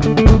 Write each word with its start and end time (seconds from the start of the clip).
Thank 0.00 0.38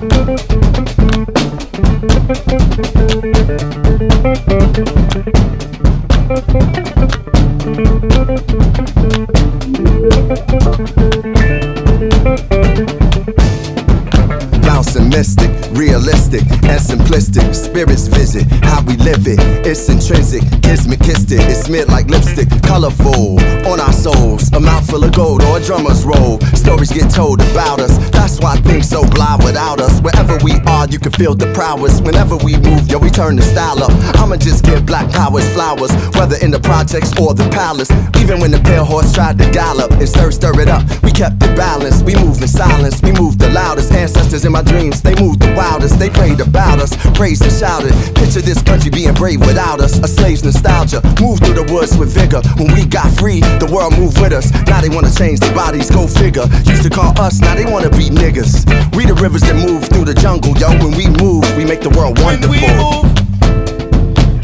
mystic, 15.18 15.50
realistic 15.72 16.42
and 16.70 16.78
simplistic. 16.78 17.52
Spirits 17.52 18.06
visit 18.06 18.46
how 18.62 18.80
we 18.84 18.94
live 18.98 19.26
it. 19.26 19.40
It's 19.66 19.88
intrinsic, 19.88 20.42
kismet 20.62 21.00
kissed 21.00 21.32
it. 21.32 21.42
It's 21.50 21.66
smeared 21.66 21.88
like 21.88 22.06
lipstick, 22.06 22.46
colorful 22.62 23.40
on 23.66 23.80
our 23.80 23.92
souls. 23.92 24.52
A 24.52 24.60
mouthful 24.60 25.02
of 25.02 25.12
gold 25.12 25.42
or 25.42 25.58
a 25.58 25.60
drummer's 25.60 26.04
roll. 26.04 26.38
Stories 26.54 26.92
get 26.92 27.10
told 27.10 27.40
about 27.50 27.80
us. 27.80 27.98
That's 28.10 28.38
why 28.38 28.54
things 28.62 28.88
so 28.88 29.02
blind 29.10 29.42
without 29.42 29.80
us. 29.80 30.00
Wherever 30.00 30.38
we 30.44 30.52
are, 30.68 30.86
you 30.86 31.00
can 31.00 31.10
feel 31.10 31.34
the 31.34 31.52
prowess. 31.52 32.00
Whenever 32.00 32.36
we 32.36 32.56
move, 32.56 32.86
yo, 32.86 32.98
we 32.98 33.10
turn 33.10 33.34
the 33.34 33.42
style 33.42 33.82
up. 33.82 33.90
I'ma 34.22 34.36
just 34.36 34.64
give 34.64 34.86
black 34.86 35.10
powers 35.10 35.48
flowers, 35.52 35.90
whether 36.14 36.36
in 36.36 36.52
the 36.52 36.60
projects 36.60 37.10
or 37.18 37.34
the 37.34 37.48
palace. 37.50 37.90
Even 38.22 38.38
when 38.38 38.52
the 38.52 38.60
pale 38.60 38.84
horse 38.84 39.12
tried 39.12 39.36
to 39.38 39.50
gallop 39.50 39.90
and 39.90 40.08
stir, 40.08 40.30
stir 40.30 40.60
it 40.60 40.68
up, 40.68 40.84
we 41.02 41.10
kept 41.10 41.42
it 41.42 41.56
balanced. 41.56 42.04
We 42.04 42.14
move 42.14 42.40
in 42.40 42.46
silence, 42.46 43.02
we 43.02 43.10
move 43.12 43.36
the 43.38 43.50
loudest. 43.50 43.90
Ancestors 43.90 44.44
in 44.44 44.52
my 44.52 44.62
dreams, 44.62 45.02
they 45.08 45.16
moved 45.24 45.40
the 45.40 45.52
wildest. 45.56 45.98
They 45.98 46.10
prayed 46.10 46.40
about 46.40 46.80
us, 46.80 46.92
praised 47.16 47.42
and 47.42 47.52
shouted. 47.52 47.92
Picture 48.14 48.44
this 48.44 48.60
country 48.60 48.90
being 48.90 49.14
brave 49.14 49.40
without 49.40 49.80
us. 49.80 49.98
A 50.04 50.08
slave's 50.08 50.44
nostalgia. 50.44 51.00
Move 51.20 51.40
through 51.40 51.56
the 51.56 51.66
woods 51.72 51.96
with 51.96 52.12
vigor. 52.12 52.42
When 52.60 52.74
we 52.76 52.84
got 52.84 53.08
free, 53.16 53.40
the 53.56 53.68
world 53.72 53.96
moved 53.96 54.20
with 54.20 54.32
us. 54.32 54.52
Now 54.68 54.82
they 54.82 54.90
wanna 54.90 55.10
change 55.10 55.40
their 55.40 55.54
bodies, 55.54 55.90
go 55.90 56.06
figure. 56.06 56.44
Used 56.68 56.82
to 56.82 56.90
call 56.90 57.18
us, 57.20 57.40
now 57.40 57.54
they 57.54 57.64
wanna 57.64 57.90
be 57.90 58.10
niggas. 58.10 58.68
We 58.94 59.06
the 59.06 59.14
rivers 59.14 59.42
that 59.48 59.56
move 59.56 59.88
through 59.88 60.04
the 60.04 60.14
jungle, 60.14 60.52
yo. 60.58 60.68
When 60.76 60.92
we 60.92 61.08
move, 61.08 61.44
we 61.56 61.64
make 61.64 61.80
the 61.80 61.90
world 61.96 62.20
wonderful. 62.20 62.52
When 62.52 62.60
we 62.60 62.76
move, 62.76 63.08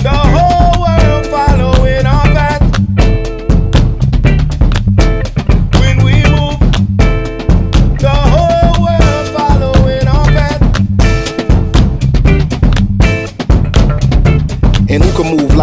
the 0.00 0.10
whole 0.10 0.44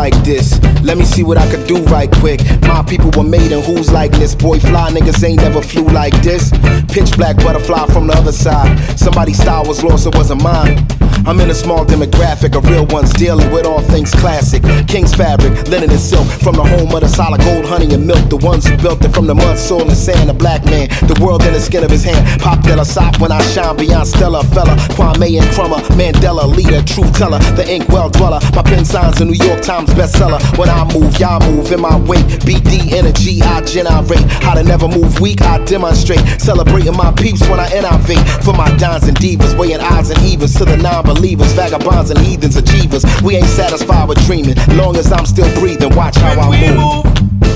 like 0.01 0.23
this? 0.23 0.70
Let 0.83 0.97
me 0.97 1.05
see 1.05 1.23
what 1.23 1.37
I 1.37 1.49
could 1.49 1.67
do 1.67 1.77
right 1.85 2.11
quick. 2.11 2.41
My 2.61 2.83
people 2.83 3.11
were 3.15 3.27
made 3.27 3.51
in 3.51 3.61
who's 3.63 3.91
like 3.91 4.11
this. 4.11 4.35
Boy, 4.35 4.59
fly 4.59 4.89
niggas 4.91 5.23
ain't 5.23 5.41
never 5.41 5.61
flew 5.61 5.85
like 5.85 6.13
this. 6.21 6.51
Pitch 6.91 7.15
black 7.17 7.37
butterfly 7.37 7.85
from 7.87 8.07
the 8.07 8.13
other 8.13 8.31
side. 8.31 8.77
Somebody's 8.97 9.39
style 9.39 9.63
was 9.65 9.83
lost, 9.83 10.07
it 10.07 10.15
wasn't 10.15 10.43
mine. 10.43 10.85
I'm 11.23 11.39
in 11.39 11.51
a 11.51 11.53
small 11.53 11.85
demographic 11.85 12.57
of 12.57 12.67
real 12.67 12.87
ones 12.87 13.13
dealing 13.13 13.51
with 13.51 13.65
all 13.65 13.81
things 13.81 14.11
classic. 14.11 14.63
King's 14.87 15.13
fabric, 15.13 15.53
linen 15.67 15.91
and 15.91 15.99
silk. 15.99 16.25
From 16.41 16.55
the 16.55 16.63
home 16.63 16.93
of 16.95 17.01
the 17.01 17.07
solid 17.07 17.41
gold, 17.41 17.65
honey 17.65 17.93
and 17.93 18.07
milk. 18.07 18.27
The 18.29 18.37
ones 18.37 18.65
who 18.65 18.75
built 18.77 19.05
it 19.05 19.13
from 19.13 19.27
the 19.27 19.35
mud, 19.35 19.57
soil, 19.57 19.87
and 19.87 19.95
sand. 19.95 20.31
A 20.31 20.33
black 20.33 20.65
man, 20.65 20.89
the 21.05 21.17
world 21.21 21.43
in 21.43 21.53
the 21.53 21.59
skin 21.59 21.83
of 21.83 21.91
his 21.91 22.03
hand. 22.03 22.41
Pop 22.41 22.63
Della 22.63 22.85
Sop 22.85 23.19
when 23.19 23.31
I 23.31 23.39
shine 23.53 23.77
beyond 23.77 24.07
Stella. 24.07 24.41
Fela, 24.45 24.75
Kwame 24.97 25.39
Nkrumah. 25.39 25.81
Mandela, 25.93 26.49
leader, 26.49 26.81
truth 26.81 27.13
teller. 27.13 27.39
The 27.53 27.69
ink 27.69 27.87
well 27.89 28.09
dweller. 28.09 28.39
My 28.55 28.63
pen 28.63 28.83
signs 28.83 29.21
a 29.21 29.25
New 29.25 29.37
York 29.45 29.61
Times 29.61 29.91
bestseller. 29.91 30.41
When 30.57 30.69
I 30.71 30.85
move, 30.93 31.19
y'all 31.19 31.39
move 31.51 31.71
in 31.71 31.81
my 31.81 31.97
wake. 32.07 32.25
BD 32.47 32.93
energy, 32.93 33.41
I 33.41 33.61
generate. 33.61 34.25
How 34.41 34.53
to 34.55 34.63
never 34.63 34.87
move 34.87 35.19
weak, 35.19 35.41
I 35.41 35.63
demonstrate. 35.65 36.21
Celebrating 36.39 36.95
my 36.95 37.11
peeps 37.11 37.47
when 37.49 37.59
I 37.59 37.69
innovate. 37.75 38.23
For 38.43 38.53
my 38.53 38.69
dons 38.77 39.07
and 39.07 39.17
divas, 39.17 39.57
weighing 39.57 39.81
odds 39.81 40.09
and 40.09 40.19
evens 40.23 40.55
to 40.55 40.65
the 40.65 40.77
non-believers, 40.77 41.53
vagabonds 41.53 42.11
and 42.11 42.19
heathens, 42.19 42.55
achievers. 42.55 43.05
We 43.21 43.35
ain't 43.35 43.47
satisfied 43.47 44.07
with 44.09 44.23
dreaming. 44.25 44.55
Long 44.77 44.95
as 44.95 45.11
I'm 45.11 45.25
still 45.25 45.51
breathing, 45.59 45.95
watch 45.95 46.15
how 46.17 46.39
I 46.39 46.49
move, 46.49 47.50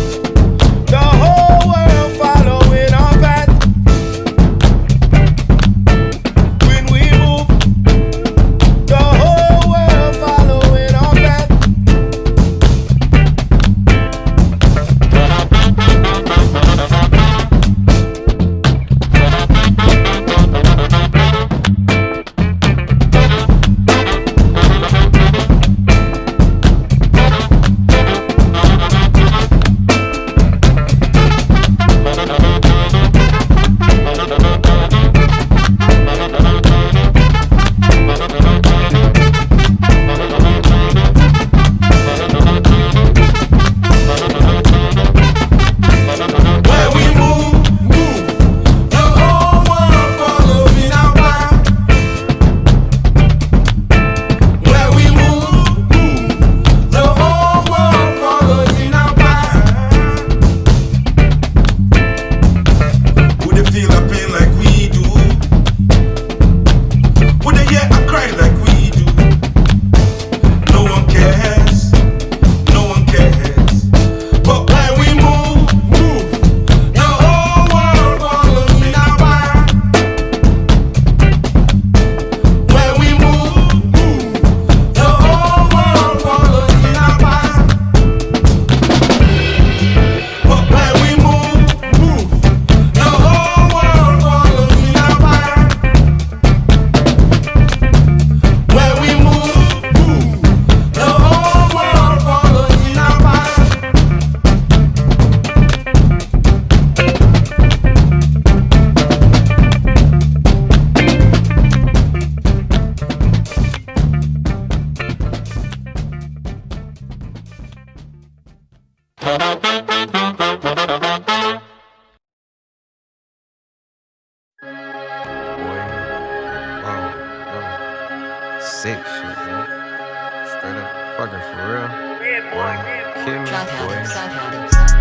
Boy, 132.52 132.78
kid 133.26 133.42
me, 133.42 133.50
boy. 133.82 133.98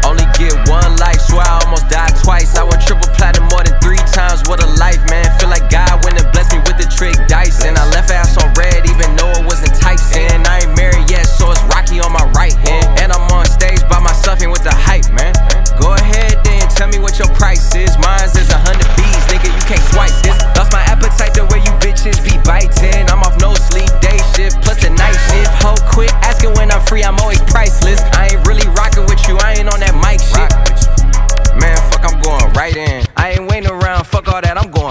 Only 0.05 0.25
get 0.37 0.57
one 0.69 0.97
life, 0.97 1.21
swear 1.21 1.45
I 1.45 1.61
almost 1.65 1.89
died 1.89 2.15
twice. 2.23 2.57
I 2.57 2.63
went 2.63 2.81
triple 2.83 3.09
platinum 3.17 3.49
more 3.49 3.65
than 3.65 3.79
three 3.81 4.01
times. 4.13 4.43
What 4.49 4.63
a 4.63 4.69
life, 4.81 5.01
man. 5.11 5.27
Feel 5.39 5.49
like 5.49 5.69
God 5.71 6.05
went 6.05 6.21
and 6.21 6.31
blessed 6.33 6.53
me 6.53 6.61
with 6.65 6.79
the 6.79 6.89
trick 6.89 7.17
dice. 7.29 7.65
And 7.65 7.77
I 7.77 7.85
left 7.91 8.11
ass 8.11 8.37
on 8.37 8.53
red, 8.55 8.87
even 8.89 9.17
though 9.17 9.33
it 9.33 9.45
wasn't 9.45 9.73
enticing. 9.73 10.47
I 10.47 10.65
ain't 10.65 10.77
married 10.77 11.11
yet, 11.11 11.25
so 11.25 11.51
it's 11.51 11.63
rocky 11.65 12.01
on 12.01 12.13
my 12.13 12.25
right 12.33 12.55
hand. 12.55 13.01
And 13.01 13.13
I'm 13.13 13.29
on 13.33 13.47
stage 13.47 13.81
by 13.89 14.01
myself 14.01 14.41
and 14.41 14.51
with 14.51 14.63
the 14.63 14.75
hype, 14.75 15.11
man. 15.13 15.35
Go 15.81 15.95
ahead 15.95 16.44
tell 16.75 16.89
me 16.89 16.99
what 16.99 17.19
your 17.19 17.31
price 17.35 17.75
is. 17.75 17.97
Mine's 17.99 18.35
is 18.37 18.51
a 18.51 18.59
hundred 18.59 18.91
B's, 18.99 19.25
nigga. 19.31 19.49
You 19.49 19.65
can't 19.65 19.83
swipe 19.95 20.15
this. 20.27 20.37
Lost 20.59 20.75
my 20.75 20.83
appetite 20.91 21.35
the 21.35 21.47
way 21.51 21.63
you 21.63 21.73
bitches 21.81 22.19
be 22.21 22.35
biting. 22.43 23.09
I'm 23.09 23.23
off 23.23 23.39
no 23.41 23.55
sleep, 23.55 23.91
day 24.03 24.19
shift 24.35 24.61
plus 24.63 24.83
the 24.83 24.91
night 24.91 25.17
shift. 25.31 25.51
Hoe 25.63 25.79
quit 25.91 26.13
asking 26.27 26.53
when 26.55 26.71
I'm 26.71 26.85
free, 26.87 27.03
I'm 27.03 27.19
always 27.23 27.41
priceless. 27.49 28.03
I 28.13 28.35
ain't 28.35 28.47
really 28.47 28.67
rocking 28.75 29.07
with 29.07 29.23
you, 29.31 29.39
I 29.39 29.55
ain't 29.59 29.71
on 29.71 29.81
that 29.81 29.95
mic 30.03 30.21
shit. 30.21 30.51
Man, 31.57 31.79
fuck, 31.91 32.05
I'm 32.05 32.21
going 32.21 32.53
right 32.53 32.77
in. 32.77 33.07
I 33.17 33.39
ain't 33.39 33.47
waiting 33.49 33.71
around, 33.71 34.05
fuck 34.05 34.29
all 34.29 34.43
that, 34.43 34.59
I'm 34.59 34.71
going 34.71 34.84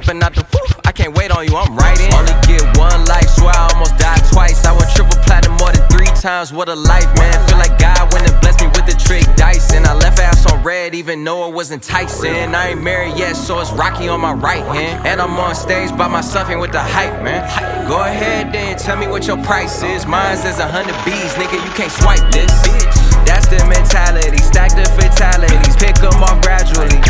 jumping 0.00 0.22
out 0.22 0.34
the. 0.34 0.44
I 0.84 0.92
can't 0.92 1.16
wait 1.16 1.30
on 1.30 1.46
you, 1.46 1.56
I'm 1.56 1.76
right. 1.76 1.98
Only 2.12 2.34
get 2.48 2.64
one 2.76 3.04
life, 3.04 3.28
swear 3.28 3.52
I 3.54 3.70
almost 3.72 3.96
died 3.98 4.22
twice. 4.32 4.64
I 4.64 4.72
went 4.72 4.90
triple 4.94 5.16
platinum 5.24 5.56
more 5.58 5.72
than 5.72 5.86
three 5.88 6.10
times. 6.20 6.52
What 6.52 6.68
a 6.68 6.74
life, 6.74 7.08
man. 7.16 7.36
Feel 7.48 7.58
like 7.58 7.78
God 7.78 8.12
went 8.12 8.28
and 8.28 8.34
blessed 8.40 8.60
me 8.60 8.68
with 8.68 8.86
the 8.86 8.96
trick 8.96 9.24
dice. 9.36 9.72
And 9.72 9.86
I 9.86 9.94
left 9.94 10.18
ass 10.18 10.50
on 10.50 10.62
red, 10.62 10.94
even 10.94 11.22
though 11.22 11.48
it 11.48 11.54
was 11.54 11.70
enticing. 11.70 12.54
I 12.54 12.70
ain't 12.70 12.82
married 12.82 13.16
yet, 13.16 13.34
so 13.36 13.60
it's 13.60 13.70
Rocky 13.72 14.08
on 14.08 14.20
my 14.20 14.32
right 14.32 14.64
hand. 14.64 15.06
And 15.06 15.20
I'm 15.20 15.38
on 15.38 15.54
stage 15.54 15.90
by 15.96 16.08
myself 16.08 16.48
and 16.48 16.60
with 16.60 16.72
the 16.72 16.82
hype, 16.82 17.22
man. 17.22 17.44
Go 17.88 18.02
ahead 18.02 18.52
then, 18.52 18.76
tell 18.78 18.96
me 18.96 19.06
what 19.06 19.26
your 19.26 19.38
price 19.44 19.82
is. 19.82 20.06
Mine's 20.06 20.44
is 20.44 20.58
a 20.58 20.66
hundred 20.66 20.96
B's, 21.04 21.34
nigga, 21.34 21.60
you 21.60 21.72
can't 21.76 21.92
swipe 21.92 22.24
this. 22.32 22.50
Bitch, 22.66 22.96
that's 23.26 23.46
the 23.46 23.60
mentality, 23.68 24.38
stack 24.38 24.70
the 24.74 24.86
fatalities, 24.96 25.76
pick 25.76 25.94
them 25.96 26.22
off 26.22 26.40
gradually. 26.42 27.00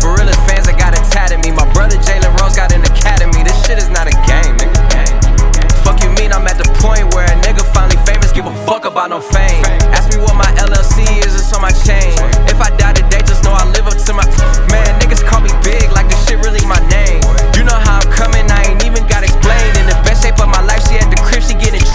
For 0.00 0.14
real 0.14 0.30
fans, 0.46 0.65
Me. 1.34 1.50
My 1.50 1.66
brother 1.74 1.98
Jalen 1.98 2.38
Rose 2.38 2.54
got 2.54 2.70
an 2.70 2.86
academy. 2.86 3.42
This 3.42 3.58
shit 3.66 3.78
is 3.78 3.90
not 3.90 4.06
a 4.06 4.14
game, 4.30 4.54
nigga. 4.62 4.78
Fuck 5.82 5.98
you 6.04 6.10
mean 6.14 6.30
I'm 6.30 6.46
at 6.46 6.54
the 6.54 6.70
point 6.78 7.12
where 7.14 7.26
a 7.26 7.34
nigga 7.42 7.66
finally 7.74 7.98
famous, 8.06 8.30
give 8.30 8.46
a 8.46 8.54
fuck 8.64 8.84
about 8.84 9.10
no 9.10 9.20
fame. 9.20 9.64
Ask 9.90 10.14
me 10.14 10.22
what 10.22 10.36
my 10.38 10.46
LLC 10.54 11.02
is, 11.26 11.34
it's 11.34 11.52
on 11.52 11.62
my 11.62 11.74
chain. 11.82 12.14
If 12.46 12.62
I 12.62 12.70
die 12.78 12.92
today, 12.94 13.26
just 13.26 13.42
know 13.42 13.50
I 13.50 13.66
live 13.74 13.90
up 13.90 13.98
to 13.98 14.12
my. 14.14 14.22
Man, 14.70 14.86
niggas 15.02 15.26
call 15.26 15.40
me 15.40 15.50
big 15.66 15.90
like 15.90 16.06
this 16.08 16.22
shit 16.28 16.38
really 16.38 16.64
my 16.64 16.78
name. 16.86 17.05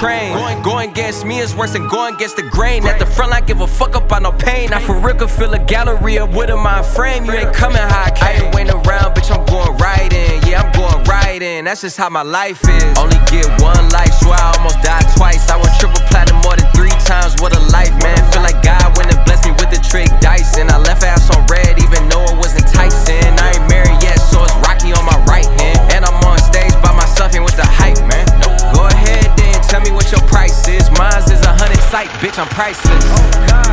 Trained. 0.01 0.33
Going, 0.33 0.61
going 0.63 0.89
against 0.89 1.25
me 1.25 1.39
is 1.39 1.53
worse 1.53 1.73
than 1.73 1.87
going 1.87 2.15
against 2.15 2.35
the 2.35 2.43
grain. 2.49 2.85
At 2.87 2.97
the 2.97 3.05
front, 3.05 3.31
I 3.31 3.41
give 3.41 3.61
a 3.61 3.67
fuck 3.67 3.93
about 3.93 4.23
no 4.23 4.31
pain. 4.31 4.73
I 4.73 4.79
for 4.81 4.97
real 4.97 5.15
could 5.15 5.29
fill 5.29 5.53
a 5.53 5.63
gallery 5.63 6.17
up 6.17 6.33
with 6.33 6.49
a 6.49 6.57
mind 6.57 6.85
frame. 6.85 7.25
You 7.25 7.33
ain't 7.33 7.53
coming 7.53 7.77
how 7.77 8.09
I 8.09 8.11
came. 8.11 8.27
I 8.27 8.45
ain't 8.45 8.55
waiting 8.55 8.73
around, 8.73 9.13
bitch, 9.13 9.29
I'm 9.29 9.45
going 9.45 9.77
right 9.77 10.11
in. 10.11 10.41
Yeah, 10.49 10.65
I'm 10.65 10.71
going 10.73 11.03
right 11.05 11.41
in. 11.41 11.65
That's 11.65 11.81
just 11.81 11.97
how 11.97 12.09
my 12.09 12.23
life 12.23 12.61
is. 12.67 12.97
Only 12.97 13.21
get 13.29 13.45
one 13.61 13.85
life, 13.93 14.13
so 14.17 14.33
I 14.33 14.57
almost 14.57 14.81
died 14.81 15.05
twice. 15.15 15.47
I 15.49 15.57
went 15.61 15.73
triple 15.77 16.01
platinum 16.09 16.41
more 16.41 16.57
than 16.57 16.65
three 16.73 16.95
times. 17.05 17.37
What 17.37 17.53
a 17.53 17.61
life, 17.69 17.93
man. 18.01 18.17
Feel 18.33 18.41
like 18.41 18.57
God 18.65 18.97
went 18.97 19.13
and 19.13 19.21
blessed 19.25 19.45
me 19.45 19.53
with 19.61 19.69
the 19.69 19.81
trick 19.85 20.09
dice. 20.19 20.57
And 20.57 20.71
I 20.71 20.81
left 20.81 21.03
ass 21.03 21.29
on 21.29 21.45
red, 21.45 21.77
even 21.77 22.09
though 22.09 22.25
it 22.25 22.37
was 22.41 22.57
enticing. 22.57 23.37
I 23.37 23.53
ain't 23.53 23.69
married 23.69 24.01
yet, 24.01 24.17
so 24.17 24.41
it's 24.41 24.57
Rocky 24.65 24.97
on 24.97 25.05
my 25.05 25.19
right 25.29 25.47
hand. 25.61 25.93
And 25.93 26.01
I'm 26.05 26.17
on 26.25 26.41
stage 26.41 26.73
by 26.81 26.89
myself 26.97 27.37
and 27.37 27.45
with 27.45 27.55
the 27.55 27.69
hype, 27.69 28.01
man. 28.09 28.25
Go 28.73 28.89
ahead 28.89 29.40
I'm 32.41 32.47
priceless. 32.47 33.05
I'm 33.05 33.65
oh, 33.67 33.70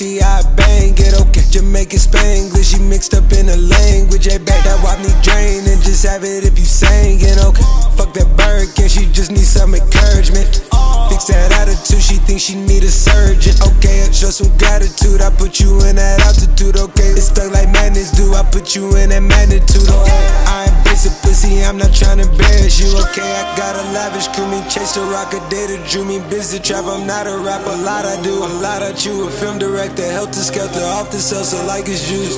how 0.00 0.40
I 0.40 0.54
bang 0.56 0.94
it. 0.96 1.20
Okay, 1.20 1.44
Jamaican 1.50 1.98
Spanglish, 1.98 2.72
she 2.72 2.78
mixed 2.80 3.14
up 3.14 3.30
in 3.32 3.46
the 3.46 3.56
language. 3.56 4.24
Hey, 4.24 4.38
back 4.38 4.64
that 4.64 4.80
wop 4.82 4.98
me 5.00 5.12
drain 5.20 5.68
and 5.68 5.82
just 5.82 6.06
have 6.06 6.24
it 6.24 6.44
if 6.44 6.58
you 6.58 6.64
sang 6.64 7.20
it. 7.20 7.36
Okay, 7.44 7.64
fuck 7.96 8.14
that 8.14 8.28
bird, 8.36 8.68
Birkin, 8.72 8.88
she 8.88 9.06
just 9.12 9.30
needs 9.30 9.48
some 9.48 9.74
encouragement. 9.74 10.62
That 11.22 11.54
attitude, 11.54 12.02
she 12.02 12.16
thinks 12.18 12.42
she 12.42 12.56
need 12.58 12.82
a 12.82 12.90
surgeon. 12.90 13.54
Okay, 13.62 14.02
I 14.02 14.10
show 14.10 14.34
some 14.34 14.50
gratitude, 14.58 15.22
I 15.22 15.30
put 15.30 15.60
you 15.60 15.70
in 15.86 15.94
that 15.94 16.18
altitude. 16.26 16.74
Okay, 16.74 17.14
it's 17.14 17.30
stuck 17.30 17.54
like 17.54 17.70
madness, 17.70 18.10
do 18.10 18.34
I 18.34 18.42
put 18.42 18.74
you 18.74 18.90
in 18.98 19.14
that 19.14 19.22
magnitude? 19.22 19.86
Okay, 19.86 20.22
I 20.50 20.66
ain't 20.66 20.78
basic 20.82 21.14
pussy, 21.22 21.62
I'm 21.62 21.78
not 21.78 21.94
trying 21.94 22.18
to 22.18 22.26
embarrass 22.26 22.82
you. 22.82 22.90
Okay, 23.06 23.22
I 23.22 23.54
got 23.54 23.78
a 23.78 23.84
lavish 23.94 24.28
crew, 24.34 24.50
me 24.50 24.66
chase 24.66 24.98
the 24.98 25.06
rock, 25.14 25.30
a 25.32 25.38
data 25.48 25.78
drew 25.86 26.04
me 26.04 26.18
busy 26.26 26.58
trap. 26.58 26.90
I'm 26.90 27.06
not 27.06 27.30
a 27.30 27.38
rapper, 27.38 27.70
a 27.70 27.76
lot 27.86 28.04
I 28.04 28.20
do, 28.26 28.42
a 28.42 28.50
lot 28.58 28.82
I 28.82 28.90
chew. 28.92 29.28
A 29.28 29.30
film 29.30 29.62
director, 29.62 30.02
helter 30.02 30.42
skelter, 30.42 30.82
off 30.98 31.14
the 31.14 31.22
cells, 31.22 31.54
so 31.54 31.64
like 31.66 31.86
it's 31.86 32.02
juice. 32.10 32.34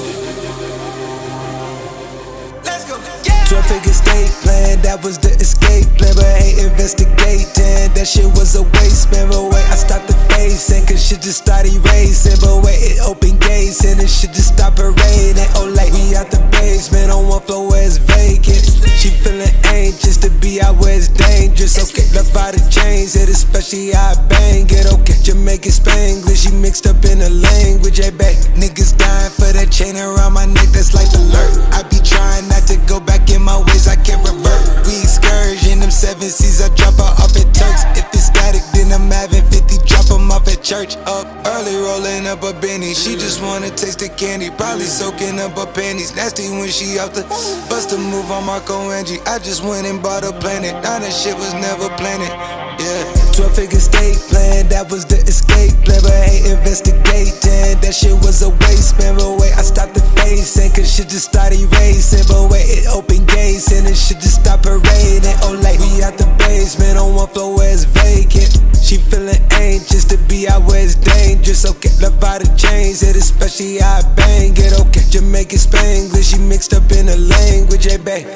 12 3.49 3.67
figure 3.67 3.93
state 3.93 4.33
plan, 4.41 4.81
that 4.81 5.05
was 5.05 5.19
the 5.19 5.29
escape 5.37 5.85
plan, 6.01 6.17
but 6.17 6.25
hate 6.41 6.65
investigating. 6.65 7.93
That 7.93 8.09
shit 8.09 8.25
was 8.33 8.57
a 8.57 8.65
waste, 8.81 9.13
man. 9.13 9.29
But 9.29 9.53
wait, 9.53 9.67
I 9.69 9.77
stopped 9.77 10.09
the 10.09 10.17
facing, 10.33 10.87
cause 10.89 11.01
shit 11.01 11.21
just 11.21 11.45
started 11.45 11.77
racing. 11.93 12.41
But 12.41 12.65
wait, 12.65 12.81
it 12.81 12.99
opened 13.05 13.41
gates, 13.41 13.85
and 13.85 14.01
it 14.01 14.09
shit 14.09 14.33
just 14.33 14.57
stopped 14.57 14.81
raining. 14.81 15.49
Oh, 15.61 15.69
like 15.77 15.93
we 15.93 16.17
out 16.17 16.33
the 16.33 16.41
basement 16.57 17.13
on 17.13 17.29
one 17.29 17.45
floor 17.45 17.69
where 17.69 17.85
it's 17.85 18.01
vacant. 18.01 18.65
She 18.97 19.13
feeling 19.13 19.53
anxious 19.69 20.17
to 20.25 20.31
be 20.41 20.65
out 20.65 20.81
where 20.81 20.97
it's 20.97 21.13
dangerous. 21.13 21.77
Okay, 21.77 22.09
love 22.17 22.33
by 22.33 22.51
the 22.57 22.65
chains, 22.73 23.15
it 23.15 23.29
especially 23.29 23.93
how 23.93 24.17
I 24.17 24.29
bang 24.29 24.65
it. 24.73 24.89
Okay, 24.89 25.21
Jamaican 25.21 25.73
Spanglish, 25.73 26.49
she 26.49 26.53
mixed 26.57 26.89
up 26.89 27.05
in 27.05 27.21
the 27.21 27.29
language. 27.29 28.01
Hey, 28.01 28.09
back 28.11 28.41
niggas 28.57 28.97
dying 28.97 29.33
for 29.37 29.53
that 29.53 29.69
chain 29.69 30.01
around 30.01 30.33
my 30.33 30.47
neck, 30.47 30.73
that's 30.73 30.84
candy, 44.17 44.51
probably 44.51 44.87
soaking 44.87 45.39
up 45.41 45.59
her 45.59 45.67
panties. 45.67 46.15
Nasty 46.15 46.49
when 46.51 46.69
she 46.69 46.99
out 46.99 47.15
the 47.15 47.23
bust 47.69 47.93
a 47.93 47.99
move 47.99 48.31
on 48.31 48.47
Marco 48.47 48.91
Angie. 48.91 49.21
I 49.27 49.39
just 49.39 49.65
went 49.65 49.87
and 49.87 50.03
bought 50.03 50.25
a 50.25 50.33
planet. 50.33 50.75
Now 50.83 50.99
that 50.99 51.13
shit 51.13 51.37
was 51.37 51.55
never 51.55 51.89
planted. 51.97 52.31
Yeah. 52.79 53.25
12 53.35 53.57
figure 53.57 53.83
state 53.83 54.15
plan, 54.31 54.69
that 54.71 54.87
was 54.91 55.05
the 55.05 55.19
escape 55.27 55.75
plan, 55.83 55.99
but 56.07 56.15
hate 56.15 56.47
investigating. 56.47 57.83
That 57.83 57.91
shit 57.91 58.15
was 58.23 58.43
a 58.47 58.51
waste, 58.63 58.95
man. 58.99 59.19
But 59.19 59.43
wait, 59.43 59.55
I 59.59 59.63
stopped 59.63 59.95
the 59.95 60.03
facing, 60.15 60.71
cause 60.71 60.87
shit 60.87 61.11
just 61.11 61.35
started 61.35 61.67
racing. 61.83 62.23
But 62.31 62.47
wait, 62.51 62.67
it 62.71 62.87
opened 62.87 63.27
gates, 63.27 63.75
and 63.75 63.87
it 63.91 63.99
shit 63.99 64.23
just 64.23 64.39
stopped 64.39 64.67
raining. 64.67 65.37
Oh, 65.43 65.59
like 65.59 65.83
we 65.83 66.03
out 66.07 66.15
the 66.15 66.24
basement 66.55 66.97
on 66.97 67.15
one 67.15 67.29
floor 67.29 67.57
where 67.57 67.73
it's 67.73 67.85
vacant. 67.85 68.53
She 68.81 68.97
feeling 68.99 69.43
anxious 69.51 70.05
to 70.05 70.17
be 70.31 70.47
out 70.47 70.63
where 70.69 70.85
it's 70.85 70.95
dangerous. 70.95 71.65
Okay, 71.67 71.91
love 72.01 72.21
by 72.21 72.39
the 72.39 72.49
chains, 72.57 73.03
it 73.03 73.17
especially 73.17 73.81
I 73.81 74.03
bang 74.15 74.55
it. 74.57 74.73
Okay, 74.87 75.03
Jamaican 75.11 75.59
Spanglish, 75.59 76.31
she 76.31 76.39
mixed 76.39 76.73
up 76.73 76.91
in 76.93 77.07
the 77.07 77.17
language. 77.17 77.85
Hey, 77.85 77.99
babe. 77.99 78.27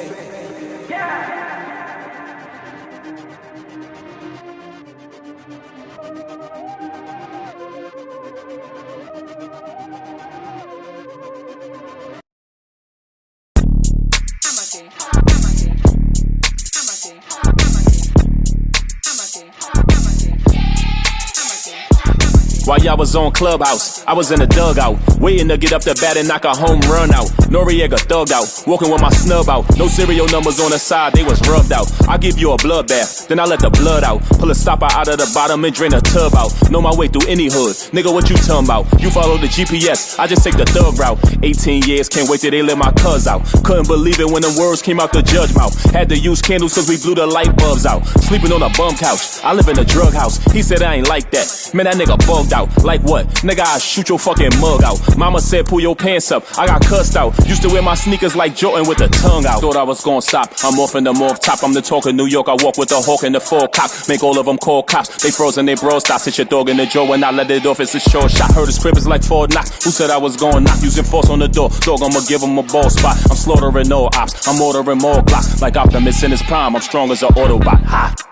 While 22.69 22.77
y'all 22.81 22.97
was 22.97 23.15
on 23.15 23.31
Clubhouse, 23.31 24.05
I 24.05 24.13
was 24.13 24.29
in 24.29 24.37
the 24.37 24.45
dugout, 24.45 25.01
waiting 25.17 25.47
to 25.47 25.57
get 25.57 25.73
up 25.73 25.81
the 25.81 25.97
bat 25.97 26.17
and 26.17 26.27
knock 26.27 26.45
a 26.45 26.53
home 26.53 26.79
run 26.81 27.11
out. 27.11 27.25
Noriega 27.49 27.97
thugged 27.97 28.29
out, 28.29 28.45
walking 28.67 28.91
with 28.91 29.01
my 29.01 29.09
snub 29.09 29.49
out. 29.49 29.65
No 29.75 29.87
serial 29.87 30.27
numbers 30.27 30.59
on 30.59 30.69
the 30.69 30.77
side, 30.77 31.13
they 31.13 31.23
was 31.23 31.41
rubbed 31.49 31.73
out. 31.73 31.89
I 32.07 32.19
give 32.19 32.37
you 32.37 32.51
a 32.51 32.57
bloodbath, 32.57 33.27
then 33.27 33.39
I 33.39 33.45
let 33.45 33.61
the 33.61 33.71
blood 33.71 34.03
out. 34.03 34.21
Pull 34.37 34.51
a 34.51 34.53
stopper 34.53 34.85
out 34.85 35.07
of 35.07 35.17
the 35.17 35.25
bottom 35.33 35.65
and 35.65 35.73
drain 35.73 35.95
a 35.95 36.01
tub 36.13 36.35
out. 36.35 36.53
Know 36.69 36.79
my 36.79 36.93
way 36.93 37.07
through 37.07 37.25
any 37.25 37.49
hood. 37.49 37.73
Nigga, 37.89 38.13
what 38.13 38.29
you 38.29 38.37
talking 38.37 38.69
about? 38.69 38.85
You 39.01 39.09
follow 39.09 39.37
the 39.37 39.47
GPS, 39.47 40.19
I 40.19 40.27
just 40.27 40.43
take 40.43 40.55
the 40.55 40.65
thug 40.69 40.99
route. 40.99 41.17
18 41.41 41.89
years, 41.89 42.07
can't 42.07 42.29
wait 42.29 42.41
till 42.41 42.51
they 42.51 42.61
let 42.61 42.77
my 42.77 42.91
cuz 43.01 43.25
out. 43.25 43.49
Couldn't 43.65 43.87
believe 43.87 44.19
it 44.19 44.29
when 44.29 44.45
the 44.45 44.53
words 44.61 44.83
came 44.83 44.99
out 44.99 45.11
the 45.11 45.23
judge 45.23 45.55
mouth. 45.55 45.73
Had 45.89 46.07
to 46.09 46.17
use 46.19 46.39
candles 46.39 46.75
cause 46.75 46.87
we 46.87 47.01
blew 47.01 47.15
the 47.15 47.25
light 47.25 47.49
bulbs 47.57 47.87
out. 47.87 48.05
Sleeping 48.29 48.53
on 48.53 48.61
a 48.61 48.69
bum 48.77 48.93
couch, 48.93 49.41
I 49.41 49.57
live 49.57 49.67
in 49.69 49.79
a 49.79 49.85
drug 49.85 50.13
house. 50.13 50.37
He 50.53 50.61
said 50.61 50.83
I 50.83 51.01
ain't 51.01 51.09
like 51.09 51.31
that. 51.31 51.49
Man, 51.73 51.85
that 51.89 51.95
nigga 51.95 52.13
bugged 52.29 52.53
out. 52.53 52.58
Like 52.83 53.01
what? 53.03 53.27
Nigga, 53.47 53.61
I 53.61 53.77
shoot 53.77 54.09
your 54.09 54.19
fucking 54.19 54.59
mug 54.59 54.83
out. 54.83 54.99
Mama 55.17 55.39
said 55.39 55.65
pull 55.65 55.79
your 55.79 55.95
pants 55.95 56.31
up. 56.31 56.43
I 56.57 56.67
got 56.67 56.81
cussed 56.81 57.15
out. 57.15 57.33
Used 57.47 57.61
to 57.61 57.69
wear 57.69 57.81
my 57.81 57.95
sneakers 57.95 58.35
like 58.35 58.55
Jordan 58.55 58.87
with 58.87 58.97
the 58.97 59.07
tongue 59.07 59.45
out. 59.45 59.61
Thought 59.61 59.77
I 59.77 59.83
was 59.83 60.03
gonna 60.03 60.21
stop. 60.21 60.53
I'm 60.63 60.79
off 60.79 60.95
in 60.95 61.03
the 61.03 61.13
morph 61.13 61.39
top. 61.39 61.63
I'm 61.63 61.73
the 61.73 61.81
talk 61.81 62.05
New 62.05 62.25
York. 62.25 62.47
I 62.47 62.55
walk 62.63 62.77
with 62.77 62.89
the 62.89 62.99
hawk 62.99 63.23
and 63.23 63.35
the 63.35 63.39
full 63.39 63.67
cock. 63.67 63.91
Make 64.07 64.23
all 64.23 64.37
of 64.39 64.45
them 64.45 64.57
call 64.57 64.83
cops. 64.83 65.21
They 65.21 65.31
frozen, 65.31 65.65
they 65.65 65.75
bro 65.75 65.99
stop. 65.99 66.21
Sit 66.21 66.37
your 66.37 66.45
dog 66.45 66.69
in 66.69 66.77
the 66.77 66.85
jaw 66.85 67.07
when 67.07 67.23
I 67.23 67.31
let 67.31 67.49
it 67.51 67.65
off. 67.65 67.79
It's 67.79 67.95
a 67.95 67.99
short 67.99 68.31
shot. 68.31 68.51
Heard 68.53 68.67
his 68.67 68.79
crib 68.79 68.97
is 68.97 69.07
like 69.07 69.23
four 69.23 69.47
knocks. 69.47 69.83
Who 69.83 69.91
said 69.91 70.09
I 70.09 70.17
was 70.17 70.35
gonna 70.37 70.61
knock? 70.61 70.81
Using 70.81 71.03
force 71.03 71.29
on 71.29 71.39
the 71.39 71.47
door. 71.47 71.69
Dog, 71.81 72.01
I'ma 72.01 72.21
give 72.27 72.41
him 72.41 72.57
a 72.57 72.63
ball 72.63 72.89
spot. 72.89 73.17
I'm 73.29 73.35
slaughtering 73.35 73.91
all 73.91 74.09
ops. 74.15 74.47
I'm 74.47 74.61
ordering 74.61 74.99
more 74.99 75.21
blocks. 75.21 75.61
Like 75.61 75.75
Optimus 75.75 76.23
in 76.23 76.31
his 76.31 76.41
prime. 76.43 76.75
I'm 76.75 76.81
strong 76.81 77.11
as 77.11 77.23
an 77.23 77.29
Autobot. 77.29 77.83
Ha! 77.83 78.28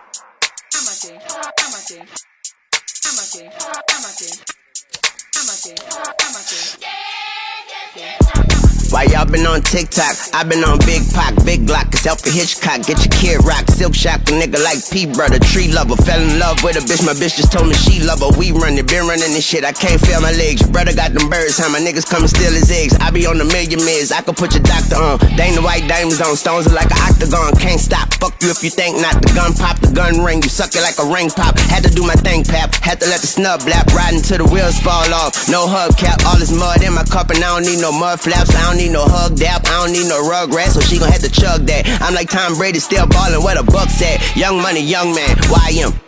Why 8.98 9.06
y'all 9.13 9.30
been 9.30 9.46
on 9.46 9.62
TikTok? 9.62 10.18
i 10.34 10.42
been 10.42 10.66
on 10.66 10.82
Big 10.82 11.06
Pac, 11.13 11.38
Big 11.46 11.70
Glock, 11.70 11.94
it's 11.94 12.10
Alfred 12.10 12.34
Hitchcock. 12.34 12.82
Get 12.82 12.98
your 13.06 13.13
kid 13.13 13.38
rock, 13.46 13.70
silk 13.70 13.94
shock, 13.94 14.25
a 14.25 14.34
nigga 14.34 14.58
like 14.58 14.82
P 14.89 15.06
brother, 15.06 15.38
tree 15.38 15.70
lover. 15.70 15.94
Fell 16.01 16.18
in 16.18 16.42
love 16.42 16.66
with 16.66 16.82
a 16.82 16.82
bitch, 16.82 17.06
my 17.06 17.13
bitch 17.13 17.38
just 17.38 17.54
told 17.54 17.70
me 17.70 17.77
she 17.77 18.01
love 18.01 18.25
her. 18.25 18.34
We 18.42 18.50
run 18.58 18.74
it, 18.74 18.89
been 18.89 19.06
running 19.06 19.38
this 19.38 19.46
shit, 19.46 19.62
I 19.62 19.70
can't 19.70 20.01
feel 20.01 20.18
my 20.18 20.34
legs. 20.34 20.66
Your 20.66 20.74
brother 20.74 20.98
got 20.98 21.13
them 21.13 21.30
birds, 21.30 21.62
how 21.62 21.70
my 21.70 21.77
niggas 21.77 22.10
come 22.10 22.25
and 22.25 22.32
steal 22.34 22.50
his 22.50 22.74
eggs. 22.74 22.98
I 22.98 23.13
be 23.13 23.30
on 23.30 23.38
a 23.38 23.46
million 23.46 23.86
mids, 23.86 24.10
I 24.10 24.25
could 24.25 24.34
put 24.34 24.58
your 24.58 24.66
doctor 24.66 24.98
on. 24.98 25.22
The 25.22 25.62
white 25.62 25.86
diamonds 25.86 26.18
on, 26.18 26.34
stones 26.34 26.66
are 26.66 26.74
like 26.74 26.89
an 26.89 26.98
octagon. 26.98 27.54
Can't 27.62 27.82
stop, 27.82 28.10
fuck 28.18 28.34
you 28.42 28.50
if 28.50 28.66
you 28.66 28.74
think 28.74 28.98
not. 28.98 29.22
The 29.22 29.30
gun 29.38 29.54
pop, 29.54 29.77
the 29.77 29.94
gun 29.94 30.25
ring, 30.25 30.42
you 30.42 30.50
suck 30.50 30.74
it 30.74 30.82
like 30.82 30.98
a 30.98 31.06
ring 31.06 31.30
pop. 31.30 31.54
Had 31.70 31.86
to 31.86 31.94
do 31.94 32.01
my 32.01 32.18
thing, 32.25 32.42
pap, 32.42 32.74
had 32.82 32.98
to 33.01 33.06
let 33.06 33.22
the 33.22 33.30
snub 33.30 33.62
blap, 33.62 33.94
riding 33.94 34.25
till 34.25 34.42
the 34.42 34.50
wheels 34.50 34.82
fall 34.82 35.06
off. 35.13 35.50
No 35.54 35.70
hubcap, 35.70 36.25
all 36.25 36.42
this 36.42 36.50
mud 36.50 36.82
in 36.82 36.98
my 36.98 37.06
cup, 37.06 37.30
and 37.30 37.46
I 37.46 37.54
don't 37.54 37.66
need 37.66 37.77
no 37.77 37.94
mud 37.94 38.18
flaps, 38.18 38.58
I 38.58 38.66
don't 38.66 38.77
need 38.77 38.87
no 38.91 39.06
hug 39.06 39.36
dap. 39.36 39.65
I 39.65 39.84
don't 39.86 39.91
need 39.91 40.08
no 40.08 40.22
rugrat, 40.24 40.70
so 40.70 40.82
she 40.82 41.00
gon' 41.00 41.12
have 41.12 41.22
to 41.22 41.32
chug 41.32 41.65
that. 41.67 41.88
I'm 42.01 42.13
like 42.13 42.29
Tom 42.29 42.56
Brady, 42.58 42.79
still 42.79 43.08
ballin' 43.08 43.44
where 43.44 43.56
the 43.56 43.63
bucks 43.63 44.01
at. 44.01 44.36
Young 44.36 44.62
money, 44.62 44.82
young 44.82 45.13
man, 45.13 45.36
YM. 45.50 46.07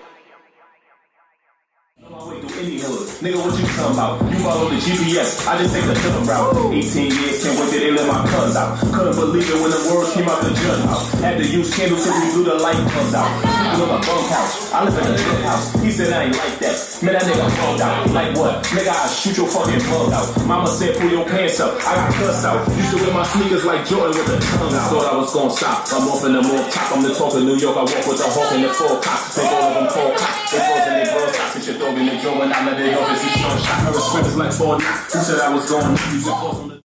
Nigga, 3.19 3.35
what 3.35 3.51
you 3.51 3.67
talking 3.75 3.99
about? 3.99 4.15
You 4.31 4.39
follow 4.39 4.71
the 4.71 4.79
GPS, 4.79 5.43
I 5.43 5.59
just 5.59 5.75
take 5.75 5.83
the 5.83 5.91
film 5.91 6.23
route. 6.23 6.55
18 6.71 7.11
years, 7.11 7.43
can't 7.43 7.59
wait 7.59 7.67
till 7.67 7.83
they 7.83 7.91
let 7.91 8.07
my 8.07 8.23
cuz 8.23 8.55
out. 8.55 8.79
Couldn't 8.95 9.19
believe 9.19 9.43
it 9.43 9.59
when 9.59 9.75
the 9.75 9.81
words 9.91 10.15
came 10.15 10.23
out 10.23 10.39
the 10.39 10.55
judge 10.55 10.79
house. 10.87 11.03
Had 11.19 11.35
to 11.35 11.43
use 11.43 11.67
candles 11.75 11.99
till 12.07 12.15
we 12.15 12.31
blew 12.31 12.47
the 12.47 12.55
light 12.63 12.79
buzz 12.79 13.11
out. 13.11 13.27
Sleeping 13.43 13.83
on 13.83 13.89
my 13.91 13.99
bunk 14.07 14.23
couch, 14.31 14.53
I 14.71 14.87
live 14.87 14.95
in 14.95 15.03
a 15.03 15.17
drug 15.19 15.41
house. 15.43 15.67
He 15.83 15.91
said 15.91 16.15
I 16.15 16.31
ain't 16.31 16.37
like 16.39 16.63
that. 16.63 16.79
Man, 17.03 17.11
that 17.11 17.27
nigga 17.27 17.43
bugged 17.59 17.83
out. 17.83 18.07
Like 18.15 18.31
what? 18.39 18.63
Nigga, 18.71 18.87
I 18.87 19.11
shoot 19.11 19.35
your 19.35 19.51
fucking 19.51 19.83
bug 19.91 20.15
out. 20.15 20.27
Mama 20.47 20.71
said 20.71 20.95
pull 20.95 21.11
your 21.11 21.27
pants 21.27 21.59
up, 21.59 21.75
I 21.83 21.99
got 21.99 22.15
cussed 22.15 22.47
out. 22.47 22.63
Used 22.71 22.91
to 22.95 23.03
wear 23.03 23.11
my 23.11 23.27
sneakers 23.35 23.67
like 23.67 23.83
Jordan 23.83 24.15
with 24.15 24.31
the 24.31 24.39
tongue 24.47 24.71
out. 24.79 24.95
Thought 24.95 25.11
I 25.11 25.15
was 25.19 25.27
gonna 25.35 25.51
stop. 25.51 25.83
I'm 25.91 26.07
off 26.07 26.23
in 26.23 26.39
the 26.39 26.43
morph 26.47 26.71
top. 26.71 26.95
I'm 26.95 27.03
the 27.03 27.11
talk 27.11 27.35
of 27.35 27.43
New 27.43 27.59
York. 27.59 27.75
I 27.75 27.83
walk 27.83 27.99
with 28.07 28.15
the 28.15 28.31
hawk 28.31 28.47
and 28.55 28.63
the 28.63 28.71
full 28.71 28.95
cop. 29.03 29.19
Make 29.35 29.51
all 29.51 29.67
of 29.67 29.73
them 29.75 29.87
four 29.91 30.07
cops. 30.15 30.55
They 30.55 30.63
frozen, 30.63 30.93
they 30.95 31.07
bro 31.11 31.27
stop. 31.35 31.51
Sit 31.51 31.67
your 31.67 31.75
dog 31.83 31.99
in 31.99 32.05
the 32.07 32.15
jaw 32.23 32.39
and 32.39 32.53
I 32.55 32.63
let 32.63 32.79
it 32.79 32.95
off. 32.95 33.08
Shot. 33.15 33.59
Her 33.81 34.37
like 34.37 34.53
four 34.53 34.77
knocks. 34.77 35.13
Who 35.13 35.19
said 35.19 35.39
I 35.39 35.51
was 35.53 35.67
going 35.67 35.95
to 35.95 36.03
use 36.13 36.25
force 36.25 36.57
on 36.57 36.67
the 36.69 36.81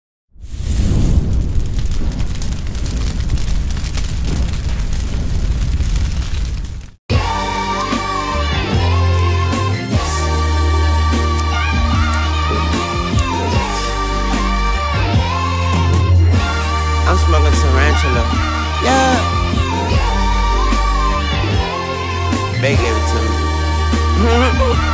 I'm 17.06 17.18
smoking 17.18 17.52
tarantula. 17.60 18.24
Yeah. 18.82 19.16
They 22.62 22.76
gave 22.76 22.96
it 22.96 23.06
to 23.12 24.78
me. 24.78 24.90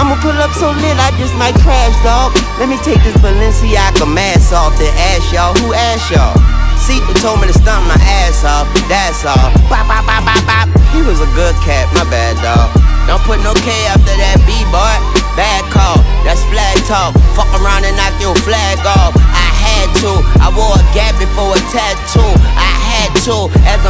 I'ma 0.00 0.16
pull 0.24 0.32
up 0.40 0.48
so 0.56 0.72
lit, 0.80 0.96
I 0.96 1.12
just 1.20 1.36
might 1.36 1.52
crash, 1.60 1.92
dog. 2.00 2.32
Let 2.56 2.72
me 2.72 2.80
take 2.80 3.04
this 3.04 3.12
Balenciaga 3.20 4.08
mask 4.08 4.48
off 4.48 4.72
and 4.80 4.88
ask 5.12 5.28
y'all, 5.28 5.52
who 5.60 5.76
asked 5.76 6.08
y'all? 6.08 6.32
Seaton 6.80 7.12
told 7.20 7.44
me 7.44 7.52
to 7.52 7.52
stump 7.52 7.84
my 7.84 8.00
ass 8.24 8.40
off, 8.40 8.64
that's 8.88 9.28
all. 9.28 9.52
Bop, 9.68 9.84
bop, 9.84 10.08
bop, 10.08 10.24
bop, 10.24 10.40
bop. 10.48 10.72
He 10.96 11.04
was 11.04 11.20
a 11.20 11.28
good 11.36 11.52
cat, 11.60 11.84
my 11.92 12.08
bad, 12.08 12.40
dog. 12.40 12.72
Don't 13.04 13.20
put 13.28 13.44
no 13.44 13.52
K 13.60 13.68
after 13.92 14.16
that 14.16 14.40
B, 14.48 14.56
boy. 14.72 14.96
Bad 15.36 15.68
call, 15.68 16.00
that's 16.24 16.40
flag 16.48 16.80
talk. 16.88 17.12
Fuck 17.36 17.52
around 17.60 17.84
and 17.84 17.92
knock 18.00 18.16
your 18.24 18.32
flag 18.40 18.80
off. 18.96 19.12
I 19.20 19.48
had 19.52 19.88
to, 20.00 20.12
I 20.40 20.48
wore 20.48 20.80
a 20.80 20.84
gap 20.96 21.12
before 21.20 21.52
a 21.52 21.60
tattoo. 21.68 22.32
I 22.56 22.72
had 22.88 23.12
to, 23.28 23.52
as 23.68 23.84
a 23.84 23.89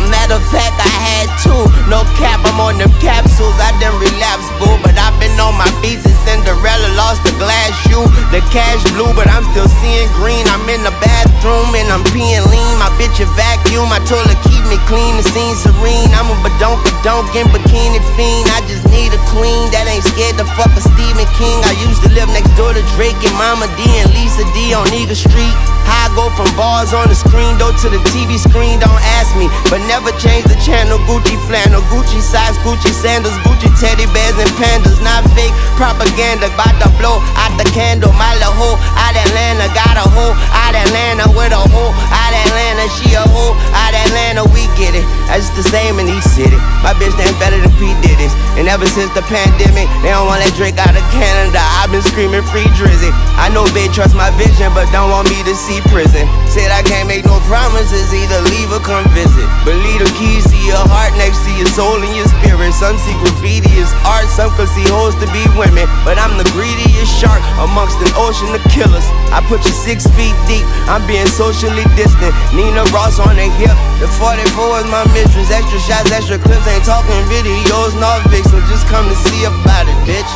cash 8.51 8.83
blue, 8.93 9.11
but 9.15 9.31
I'm 9.31 9.47
still 9.55 9.71
seeing 9.81 10.11
green. 10.19 10.43
I'm 10.51 10.67
in 10.69 10.83
the 10.83 10.95
bathroom 10.99 11.75
and 11.79 11.89
I'm 11.89 12.03
peeing 12.11 12.45
lean. 12.51 12.75
My 12.83 12.91
bitch 12.99 13.23
a 13.23 13.27
vacuum, 13.39 13.89
I 13.95 14.03
told 14.05 14.27
her 14.27 14.39
keep 14.47 14.60
me 14.71 14.79
clean, 14.87 15.19
the 15.19 15.27
scene 15.35 15.59
serene. 15.59 16.15
I'm 16.15 16.31
a 16.31 16.37
badonk 16.47 16.79
badonk 16.87 17.35
in 17.35 17.47
bikini 17.51 17.99
fiend. 18.15 18.47
I 18.55 18.63
just 18.71 18.87
need 18.87 19.11
a 19.11 19.21
queen 19.35 19.67
that 19.75 19.91
ain't 19.91 20.07
scared 20.07 20.39
to 20.39 20.47
fuck 20.55 20.71
a 20.79 20.83
Stephen 20.83 21.27
King. 21.35 21.59
I 21.67 21.75
used 21.83 22.07
to 22.07 22.11
live 22.15 22.31
next 22.31 22.55
door 22.55 22.71
to 22.71 22.83
Drake 22.95 23.19
and 23.27 23.35
Mama 23.35 23.67
D 23.75 23.83
and 23.99 24.09
Lisa 24.15 24.47
D 24.55 24.71
on 24.71 24.87
Eagle 24.95 25.19
Street. 25.19 25.57
How 25.91 26.07
I 26.07 26.15
go 26.15 26.31
from 26.39 26.47
bars 26.55 26.95
on 26.95 27.11
the 27.11 27.19
screen 27.19 27.59
door 27.59 27.75
to 27.83 27.89
the 27.91 27.99
TV 28.15 28.39
screen, 28.39 28.79
don't 28.79 29.03
ask 29.19 29.35
me. 29.35 29.51
But 29.67 29.83
never 29.91 30.15
change 30.23 30.47
the 30.47 30.55
channel. 30.63 31.03
Gucci 31.11 31.35
flannel, 31.51 31.83
Gucci 31.91 32.23
size, 32.23 32.55
Gucci 32.63 32.95
sandals, 32.95 33.35
Gucci 33.43 33.67
teddy 33.83 34.07
bears 34.15 34.39
and 34.39 34.51
pandas. 34.55 35.03
Not 35.03 35.27
fake 35.35 35.53
propaganda, 35.75 36.47
bout 36.55 36.79
to 36.79 36.89
blow 36.97 37.19
out 37.35 37.53
the 37.59 37.67
candle. 37.75 38.15
My 38.15 38.31
little 38.39 38.55
hoe 38.55 38.79
out 38.95 39.19
Atlanta, 39.19 39.67
got 39.75 39.99
a 39.99 40.07
hoe 40.07 40.35
out 40.55 40.79
Atlanta 40.79 41.27
with 41.35 41.51
a 41.51 41.63
hoe 41.75 41.91
out 41.91 42.35
Atlanta. 42.47 42.87
She 43.01 43.13
a 43.19 43.25
hoe 43.27 43.57
out 43.75 43.95
Atlanta, 44.07 44.47
we 44.55 44.60
get 44.77 44.97
it. 44.97 45.07
That's 45.31 45.49
the 45.55 45.63
same 45.63 46.01
in 46.03 46.09
each 46.11 46.27
city. 46.27 46.59
My 46.83 46.93
bitch 46.97 47.15
ain't 47.21 47.37
better 47.39 47.61
than 47.61 47.71
P. 47.79 47.93
Diddy's. 48.03 48.35
And 48.59 48.67
ever 48.67 48.85
since 48.85 49.09
the 49.15 49.23
pandemic, 49.31 49.87
they 50.03 50.11
don't 50.11 50.27
want 50.27 50.43
that 50.43 50.53
drink 50.59 50.77
out 50.77 50.93
of 50.93 51.05
Canada. 51.15 51.63
I've 51.81 51.89
been 51.89 52.03
screaming 52.03 52.43
free 52.51 52.67
Drizzy. 52.77 53.15
I 53.39 53.49
know 53.49 53.65
they 53.73 53.89
trust 53.89 54.19
my 54.19 54.29
vision, 54.37 54.75
but 54.75 54.91
don't 54.91 55.09
want 55.09 55.31
me 55.31 55.41
to 55.47 55.55
see 55.55 55.79
prison. 55.89 56.27
Said 56.51 56.69
I 56.75 56.83
can't 56.83 57.07
make 57.07 57.25
no 57.25 57.39
promises, 57.47 58.11
either 58.11 58.43
leave 58.51 58.75
or 58.75 58.83
come 58.83 59.07
visit. 59.15 59.47
But 59.63 59.79
leave 59.81 60.03
the 60.03 60.11
keys 60.19 60.45
to 60.51 60.59
your 60.67 60.83
heart 60.91 61.15
next 61.17 61.47
to 61.47 61.51
your 61.55 61.71
soul 61.73 62.03
and 62.03 62.13
your 62.13 62.27
spirit. 62.27 62.75
Some 62.75 62.99
see 62.99 63.15
graffiti 63.23 63.71
as 63.79 63.91
art, 64.03 64.27
some 64.29 64.51
could 64.59 64.69
see 64.69 64.85
hoes 64.91 65.15
to 65.23 65.27
be 65.31 65.47
women. 65.55 65.87
But 66.03 66.19
I'm 66.19 66.35
the 66.37 66.49
greediest 66.53 67.11
shark 67.17 67.41
amongst 67.63 68.03
an 68.03 68.13
ocean 68.19 68.51
of 68.51 68.63
killers. 68.69 69.07
I 69.31 69.41
put 69.47 69.63
you 69.65 69.73
six 69.73 70.05
feet 70.19 70.35
deep, 70.51 70.67
I'm 70.91 71.07
being 71.07 71.31
socially 71.31 71.87
distant. 71.95 72.35
Nina 72.53 72.85
Ross 72.91 73.23
on 73.23 73.39
the 73.39 73.49
hip, 73.63 73.75
the 74.03 74.09
44 74.19 74.50
is 74.59 74.91
my 74.91 75.05
mistress. 75.13 75.51
Extra 75.51 75.79
shots, 75.81 76.11
extra 76.11 76.39
clips, 76.39 76.67
ain't 76.67 76.85
talking 76.85 77.15
videos, 77.31 77.95
no 78.01 78.21
Vic, 78.31 78.45
so 78.45 78.59
just 78.69 78.87
come 78.89 79.09
to 79.09 79.15
see 79.15 79.45
about 79.45 79.87
it, 79.87 79.97
bitch. 80.07 80.31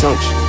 Don't 0.00 0.20
you? 0.22 0.47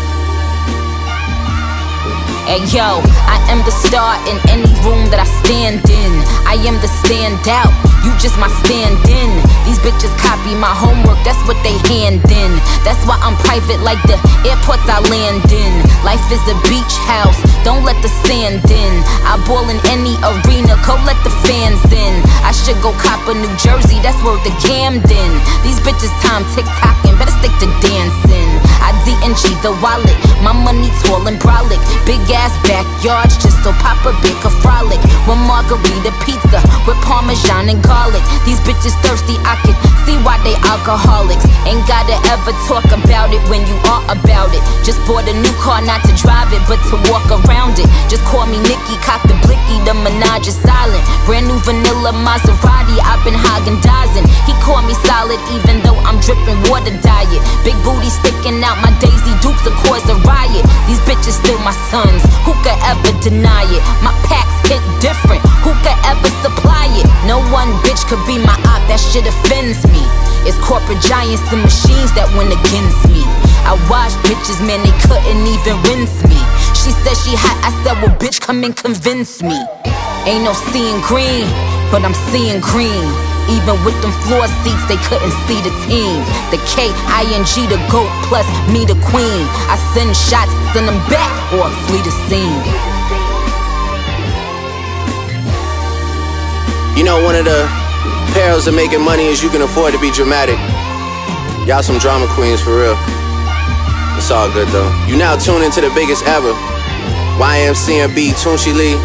Hey 2.50 2.66
yo, 2.74 2.98
I 3.30 3.38
am 3.54 3.62
the 3.62 3.70
star 3.70 4.18
in 4.26 4.34
any 4.50 4.66
room 4.82 5.06
that 5.14 5.22
I 5.22 5.30
stand 5.46 5.86
in. 5.86 6.14
I 6.50 6.58
am 6.66 6.82
the 6.82 6.90
standout, 7.06 7.70
you 8.02 8.10
just 8.18 8.42
my 8.42 8.50
stand 8.66 8.98
in. 9.06 9.30
These 9.70 9.78
bitches 9.86 10.10
copy 10.18 10.58
my 10.58 10.74
homework, 10.74 11.22
that's 11.22 11.38
what 11.46 11.62
they 11.62 11.78
hand 11.86 12.26
in. 12.26 12.52
That's 12.82 12.98
why 13.06 13.22
I'm 13.22 13.38
private 13.46 13.86
like 13.86 14.02
the 14.10 14.18
airports 14.50 14.82
I 14.90 14.98
land 15.14 15.46
in. 15.54 15.74
Life 16.02 16.26
is 16.34 16.42
a 16.50 16.58
beach 16.66 16.96
house, 17.06 17.38
don't 17.62 17.86
let 17.86 18.02
the 18.02 18.10
sand 18.26 18.66
in. 18.66 18.94
I 19.30 19.38
ball 19.46 19.70
in 19.70 19.78
any 19.86 20.18
arena, 20.26 20.74
go 20.82 20.98
let 21.06 21.22
the 21.22 21.34
fans 21.46 21.86
in. 21.94 22.18
I 22.42 22.50
should 22.50 22.82
go 22.82 22.98
cop 22.98 23.30
a 23.30 23.38
New 23.38 23.54
Jersey, 23.62 24.02
that's 24.02 24.18
where 24.26 24.42
the 24.42 24.50
Camden. 24.58 25.32
These 25.62 25.78
bitches 25.86 26.10
time 26.26 26.42
tick 26.58 26.66
tocking, 26.82 27.14
better 27.22 27.36
stick 27.38 27.54
to 27.62 27.70
dancing. 27.86 28.49
I 28.80 28.96
D&G 29.06 29.54
the 29.62 29.76
wallet, 29.84 30.16
my 30.42 30.54
money 30.56 30.90
tall 31.04 31.26
and 31.28 31.40
brolic. 31.40 31.80
Big 32.06 32.22
ass 32.32 32.56
backyards, 32.66 33.36
just 33.38 33.60
so 33.64 33.72
Papa 33.80 34.16
Big 34.24 34.36
a 34.44 34.52
frolic. 34.64 35.00
One 35.28 35.42
margarita 35.46 36.12
pizza 36.24 36.60
with 36.88 37.00
parmesan 37.04 37.70
and 37.70 37.82
garlic. 37.84 38.24
These 38.48 38.60
bitches 38.64 38.96
thirsty, 39.04 39.36
I 39.44 39.60
can 39.64 39.76
see 40.08 40.18
why 40.24 40.40
they 40.44 40.56
alcoholics. 40.68 41.46
Ain't 41.68 41.84
gotta 41.86 42.18
ever 42.32 42.54
talk 42.68 42.88
about 42.90 43.32
it 43.36 43.44
when 43.52 43.66
you 43.68 43.78
are 43.92 44.04
about 44.10 44.52
it. 44.56 44.64
Just 44.84 45.00
bought 45.06 45.28
a 45.28 45.36
new 45.36 45.54
car, 45.60 45.82
not 45.84 46.02
to 46.08 46.14
drive 46.16 46.52
it, 46.56 46.64
but 46.68 46.80
to 46.90 46.96
walk 47.12 47.28
around 47.30 47.78
it. 47.80 47.88
Just 48.10 48.24
call 48.26 48.46
me 48.48 48.58
Nikki, 48.66 48.96
cock 49.04 49.22
the 49.28 49.36
blicky, 49.70 49.84
the 49.86 49.94
menage 49.94 50.48
is 50.48 50.58
silent. 50.62 51.04
Brand 51.26 51.48
new 51.48 51.58
vanilla 51.62 52.12
Maserati, 52.26 52.98
I've 53.06 53.22
been 53.24 53.38
hogging 53.38 53.78
dozing. 53.82 54.26
He 54.46 54.54
called 54.66 54.86
me 54.86 54.94
solid, 55.06 55.40
even 55.54 55.82
though 55.86 55.98
I'm 56.02 56.20
dripping 56.22 56.58
water 56.70 56.94
diet. 57.02 57.42
Big 57.64 57.78
booty 57.86 58.10
sticking 58.10 58.62
out, 58.66 58.82
my 58.82 58.92
Daisy 59.00 59.34
Dukes 59.42 59.64
will 59.66 59.78
cause 59.86 60.04
a 60.10 60.18
riot. 60.26 60.66
These 60.88 61.02
bitches 61.06 61.38
still 61.38 61.60
my 61.62 61.74
sons, 61.94 62.26
who 62.46 62.54
could 62.66 62.78
ever 62.90 63.14
deny 63.22 63.64
it? 63.70 63.82
My 64.02 64.14
packs 64.26 64.58
hit 64.66 64.82
different, 65.02 65.42
who 65.62 65.72
could 65.86 66.00
ever 66.06 66.30
supply 66.42 66.90
it? 66.98 67.06
No 67.26 67.40
one 67.54 67.70
bitch 67.86 68.02
could 68.10 68.22
be 68.26 68.38
my 68.42 68.58
op, 68.74 68.82
that 68.90 69.00
shit 69.00 69.26
offends 69.28 69.86
me. 69.94 70.02
It's 70.48 70.58
corporate 70.64 71.02
giants 71.04 71.44
and 71.52 71.62
machines 71.62 72.16
that 72.16 72.26
went 72.34 72.50
against 72.50 73.06
me. 73.12 73.22
I 73.68 73.76
watched 73.92 74.18
bitches, 74.26 74.58
man, 74.66 74.82
they 74.82 74.96
couldn't 75.04 75.46
even 75.46 75.76
rinse 75.86 76.16
me. 76.26 76.40
She 76.80 76.96
said 77.04 77.16
she 77.20 77.36
hot, 77.36 77.60
I 77.60 77.76
said, 77.84 78.00
well, 78.00 78.16
bitch, 78.16 78.40
come 78.40 78.64
and 78.64 78.72
convince 78.72 79.44
me. 79.44 79.60
Ain't 80.24 80.48
no 80.48 80.56
seeing 80.72 81.04
green, 81.04 81.44
but 81.92 82.08
I'm 82.08 82.16
seeing 82.32 82.64
green. 82.64 83.04
Even 83.52 83.76
with 83.84 84.00
them 84.00 84.16
floor 84.24 84.48
seats, 84.64 84.86
they 84.88 84.96
couldn't 85.04 85.36
see 85.44 85.60
the 85.60 85.76
team. 85.84 86.24
The 86.56 86.60
K-I-N-G, 86.72 87.68
the 87.68 87.76
GOAT, 87.92 88.08
plus 88.32 88.48
me, 88.72 88.88
the 88.88 88.96
queen. 89.12 89.44
I 89.68 89.76
send 89.92 90.16
shots, 90.16 90.56
send 90.72 90.88
them 90.88 91.02
back, 91.12 91.28
or 91.52 91.68
flee 91.92 92.00
the 92.00 92.16
scene. 92.32 92.64
You 96.96 97.04
know, 97.04 97.20
one 97.24 97.36
of 97.36 97.44
the 97.44 97.68
perils 98.32 98.68
of 98.68 98.74
making 98.74 99.04
money 99.04 99.28
is 99.28 99.44
you 99.44 99.50
can 99.50 99.64
afford 99.64 99.92
to 99.94 100.00
be 100.00 100.12
dramatic. 100.12 100.56
Y'all 101.68 101.84
some 101.84 102.00
drama 102.00 102.28
queens 102.32 102.62
for 102.62 102.72
real. 102.72 102.96
It's 104.20 104.32
all 104.32 104.52
good 104.52 104.68
though. 104.68 104.92
You 105.08 105.16
now 105.16 105.38
tune 105.38 105.64
into 105.64 105.80
the 105.80 105.90
biggest 105.96 106.26
ever. 106.26 106.52
YMCMB, 107.40 108.36
Tunechi 108.36 108.76
Lee, 108.76 109.00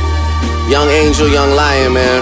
Young 0.69 0.89
Angel, 0.91 1.29
Young 1.29 1.55
Lion, 1.55 1.93
man. 1.93 2.21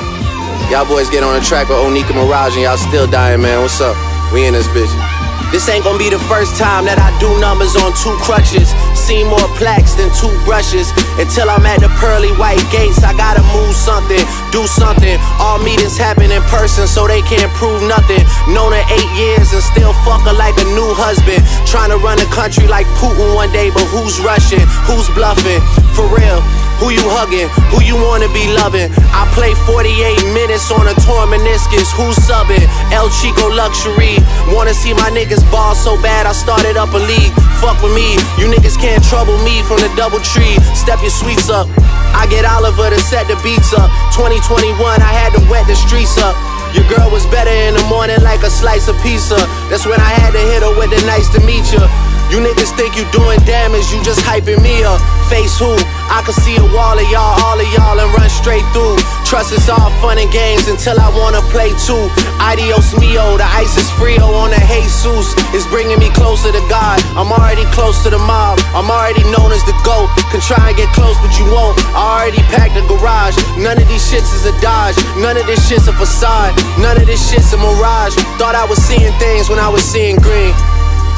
Y'all 0.70 0.86
boys 0.86 1.08
get 1.08 1.24
on 1.24 1.32
the 1.32 1.40
track 1.40 1.70
with 1.70 1.78
Onika 1.78 2.12
Maraj 2.12 2.52
and 2.52 2.60
y'all 2.60 2.76
still 2.76 3.06
dying, 3.06 3.40
man. 3.40 3.62
What's 3.62 3.80
up? 3.80 3.96
We 4.30 4.44
in 4.44 4.52
this 4.52 4.68
bitch. 4.68 5.11
This 5.52 5.68
ain't 5.68 5.84
gonna 5.84 6.00
be 6.00 6.08
the 6.08 6.18
first 6.32 6.56
time 6.56 6.88
that 6.88 6.96
I 6.96 7.12
do 7.20 7.28
numbers 7.36 7.76
on 7.76 7.92
two 8.00 8.16
crutches. 8.24 8.72
Seen 8.96 9.28
more 9.28 9.44
plaques 9.60 9.92
than 9.92 10.08
two 10.16 10.32
brushes. 10.48 10.88
Until 11.20 11.52
I'm 11.52 11.68
at 11.68 11.84
the 11.84 11.92
pearly 12.00 12.32
white 12.40 12.64
gates, 12.72 13.04
I 13.04 13.12
gotta 13.12 13.44
move 13.52 13.76
something, 13.76 14.24
do 14.48 14.64
something. 14.64 15.20
All 15.36 15.60
meetings 15.60 16.00
happen 16.00 16.32
in 16.32 16.40
person, 16.48 16.88
so 16.88 17.04
they 17.04 17.20
can't 17.28 17.52
prove 17.60 17.84
nothing. 17.84 18.24
Known 18.48 18.72
her 18.72 18.86
eight 18.96 19.12
years 19.12 19.52
and 19.52 19.60
still 19.60 19.92
fuck 20.08 20.24
her 20.24 20.32
like 20.32 20.56
a 20.56 20.64
new 20.72 20.88
husband. 20.96 21.44
Trying 21.68 21.92
to 21.92 22.00
run 22.00 22.16
a 22.16 22.28
country 22.32 22.64
like 22.64 22.88
Putin 22.96 23.36
one 23.36 23.52
day, 23.52 23.68
but 23.68 23.84
who's 23.92 24.24
rushing? 24.24 24.64
Who's 24.88 25.12
bluffing? 25.12 25.60
For 25.92 26.08
real. 26.08 26.40
Who 26.82 26.90
you 26.90 27.06
hugging? 27.14 27.46
Who 27.70 27.78
you 27.86 27.94
wanna 27.94 28.26
be 28.34 28.50
loving? 28.58 28.90
I 29.14 29.22
play 29.38 29.54
48 29.70 30.18
minutes 30.34 30.66
on 30.74 30.82
a 30.90 30.94
torn 31.06 31.30
meniscus. 31.30 31.94
Who's 31.94 32.18
subbing? 32.18 32.66
El 32.90 33.06
Chico 33.22 33.46
Luxury. 33.54 34.18
Wanna 34.50 34.74
see 34.74 34.90
my 34.90 35.06
niggas 35.14 35.41
ball 35.50 35.74
so 35.74 35.96
bad, 36.02 36.26
I 36.26 36.32
started 36.32 36.76
up 36.76 36.92
a 36.94 37.02
league. 37.02 37.32
Fuck 37.58 37.80
with 37.82 37.94
me, 37.94 38.18
you 38.38 38.50
niggas 38.50 38.78
can't 38.78 39.02
trouble 39.02 39.38
me 39.42 39.62
from 39.64 39.78
the 39.78 39.90
double 39.96 40.20
tree. 40.20 40.58
Step 40.74 41.00
your 41.00 41.14
sweets 41.14 41.48
up. 41.48 41.66
I 42.12 42.26
get 42.28 42.44
Oliver 42.44 42.90
to 42.90 43.00
set 43.00 43.26
the 43.26 43.38
beats 43.42 43.72
up. 43.72 43.88
2021, 44.14 44.76
I 45.00 45.12
had 45.12 45.32
to 45.34 45.42
wet 45.48 45.66
the 45.66 45.74
streets 45.74 46.18
up. 46.18 46.36
Your 46.76 46.88
girl 46.88 47.12
was 47.12 47.26
better 47.28 47.52
in 47.52 47.76
the 47.76 47.84
morning 47.92 48.20
like 48.24 48.42
a 48.42 48.50
slice 48.50 48.88
of 48.88 48.96
pizza. 49.02 49.36
That's 49.68 49.84
when 49.84 50.00
I 50.00 50.12
had 50.16 50.32
to 50.32 50.40
hit 50.40 50.64
her 50.64 50.72
with 50.78 50.88
the 50.88 51.00
nice 51.04 51.28
to 51.36 51.40
meet 51.44 51.68
ya. 51.68 51.84
You 52.32 52.40
niggas 52.40 52.72
think 52.80 52.96
you 52.96 53.04
doing 53.12 53.36
damage, 53.44 53.92
you 53.92 54.00
just 54.00 54.24
hyping 54.24 54.56
me 54.64 54.80
up. 54.88 54.96
Face 55.28 55.60
who? 55.60 55.68
I 56.08 56.24
can 56.24 56.32
see 56.32 56.56
a 56.56 56.64
wall 56.72 56.96
of 56.96 57.04
y'all, 57.12 57.36
all 57.44 57.60
of 57.60 57.68
y'all, 57.76 58.00
and 58.00 58.08
run 58.16 58.30
straight 58.32 58.64
through. 58.72 58.96
Trust 59.28 59.52
it's 59.52 59.68
all 59.68 59.92
fun 60.00 60.16
and 60.16 60.32
games 60.32 60.68
until 60.68 60.96
I 60.96 61.12
wanna 61.12 61.44
play 61.52 61.76
too. 61.84 62.08
Adios 62.40 62.96
mio, 62.96 63.36
the 63.36 63.44
ice 63.44 63.76
is 63.76 63.90
frio 64.00 64.24
on 64.32 64.48
the 64.48 64.61
Jesus. 65.02 65.34
It's 65.50 65.66
bringing 65.66 65.98
me 65.98 66.10
closer 66.14 66.52
to 66.52 66.62
God. 66.70 67.02
I'm 67.18 67.30
already 67.34 67.66
close 67.74 68.02
to 68.04 68.10
the 68.10 68.18
mob. 68.18 68.62
I'm 68.70 68.86
already 68.86 69.22
known 69.34 69.50
as 69.50 69.62
the 69.66 69.74
GOAT. 69.82 70.08
Can 70.30 70.40
try 70.40 70.70
and 70.70 70.76
get 70.76 70.88
close, 70.94 71.18
but 71.18 71.34
you 71.38 71.44
won't. 71.50 71.74
I 71.90 72.22
already 72.22 72.42
packed 72.54 72.74
the 72.74 72.86
garage. 72.86 73.34
None 73.58 73.82
of 73.82 73.86
these 73.88 74.02
shits 74.06 74.30
is 74.30 74.46
a 74.46 74.54
dodge. 74.62 74.96
None 75.18 75.36
of 75.36 75.46
this 75.46 75.66
shit's 75.68 75.88
a 75.88 75.92
facade. 75.92 76.54
None 76.78 76.96
of 76.96 77.06
this 77.06 77.18
shit's 77.18 77.52
a 77.52 77.58
mirage. 77.58 78.14
Thought 78.38 78.54
I 78.54 78.64
was 78.64 78.78
seeing 78.78 79.12
things 79.18 79.50
when 79.50 79.58
I 79.58 79.68
was 79.68 79.82
seeing 79.82 80.16
green. 80.16 80.54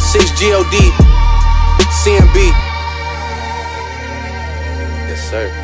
6 0.00 0.32
GOD, 0.40 0.74
CMB. 1.92 2.36
Yes, 5.08 5.30
sir. 5.30 5.63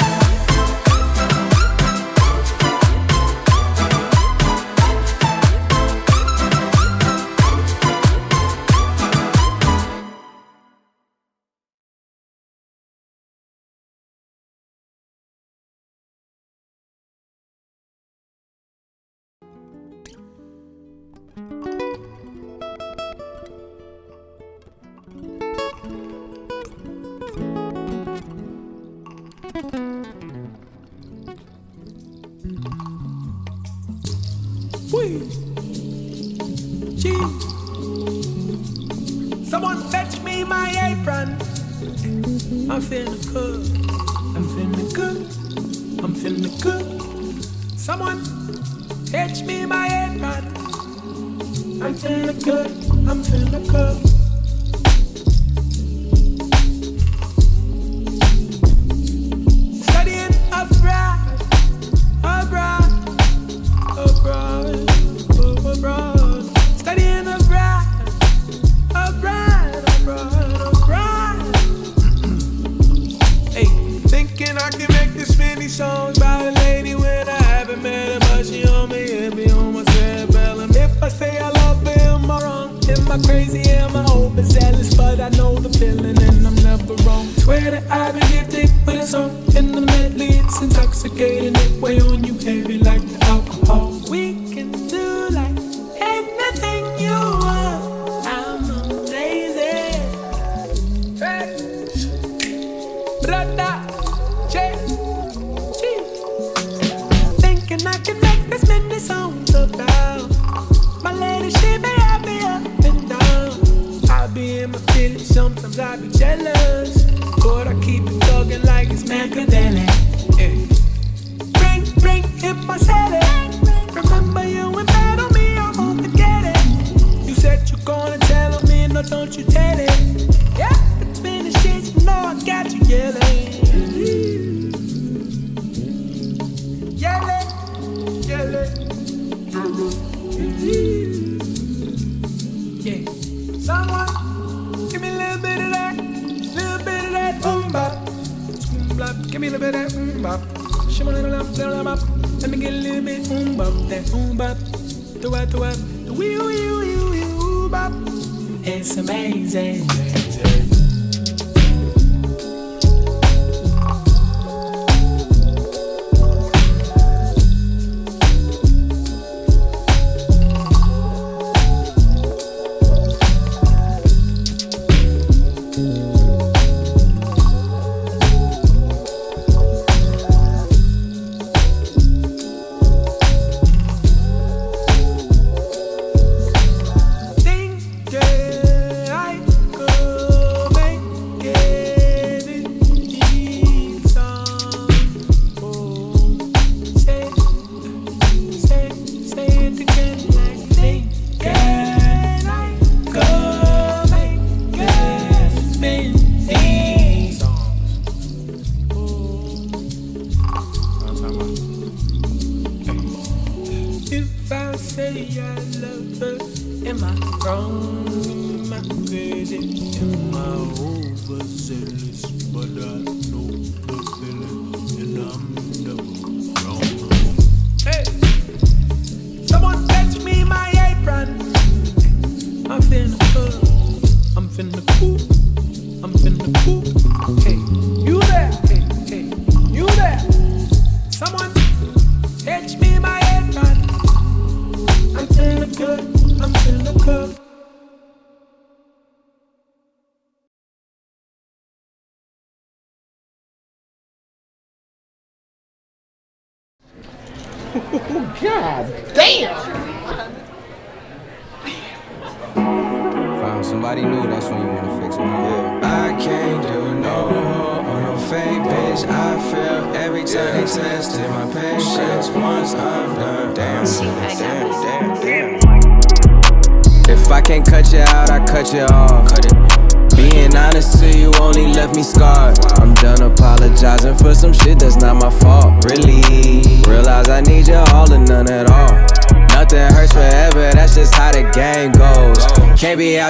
Feeling 42.91 43.21
good. 43.31 43.80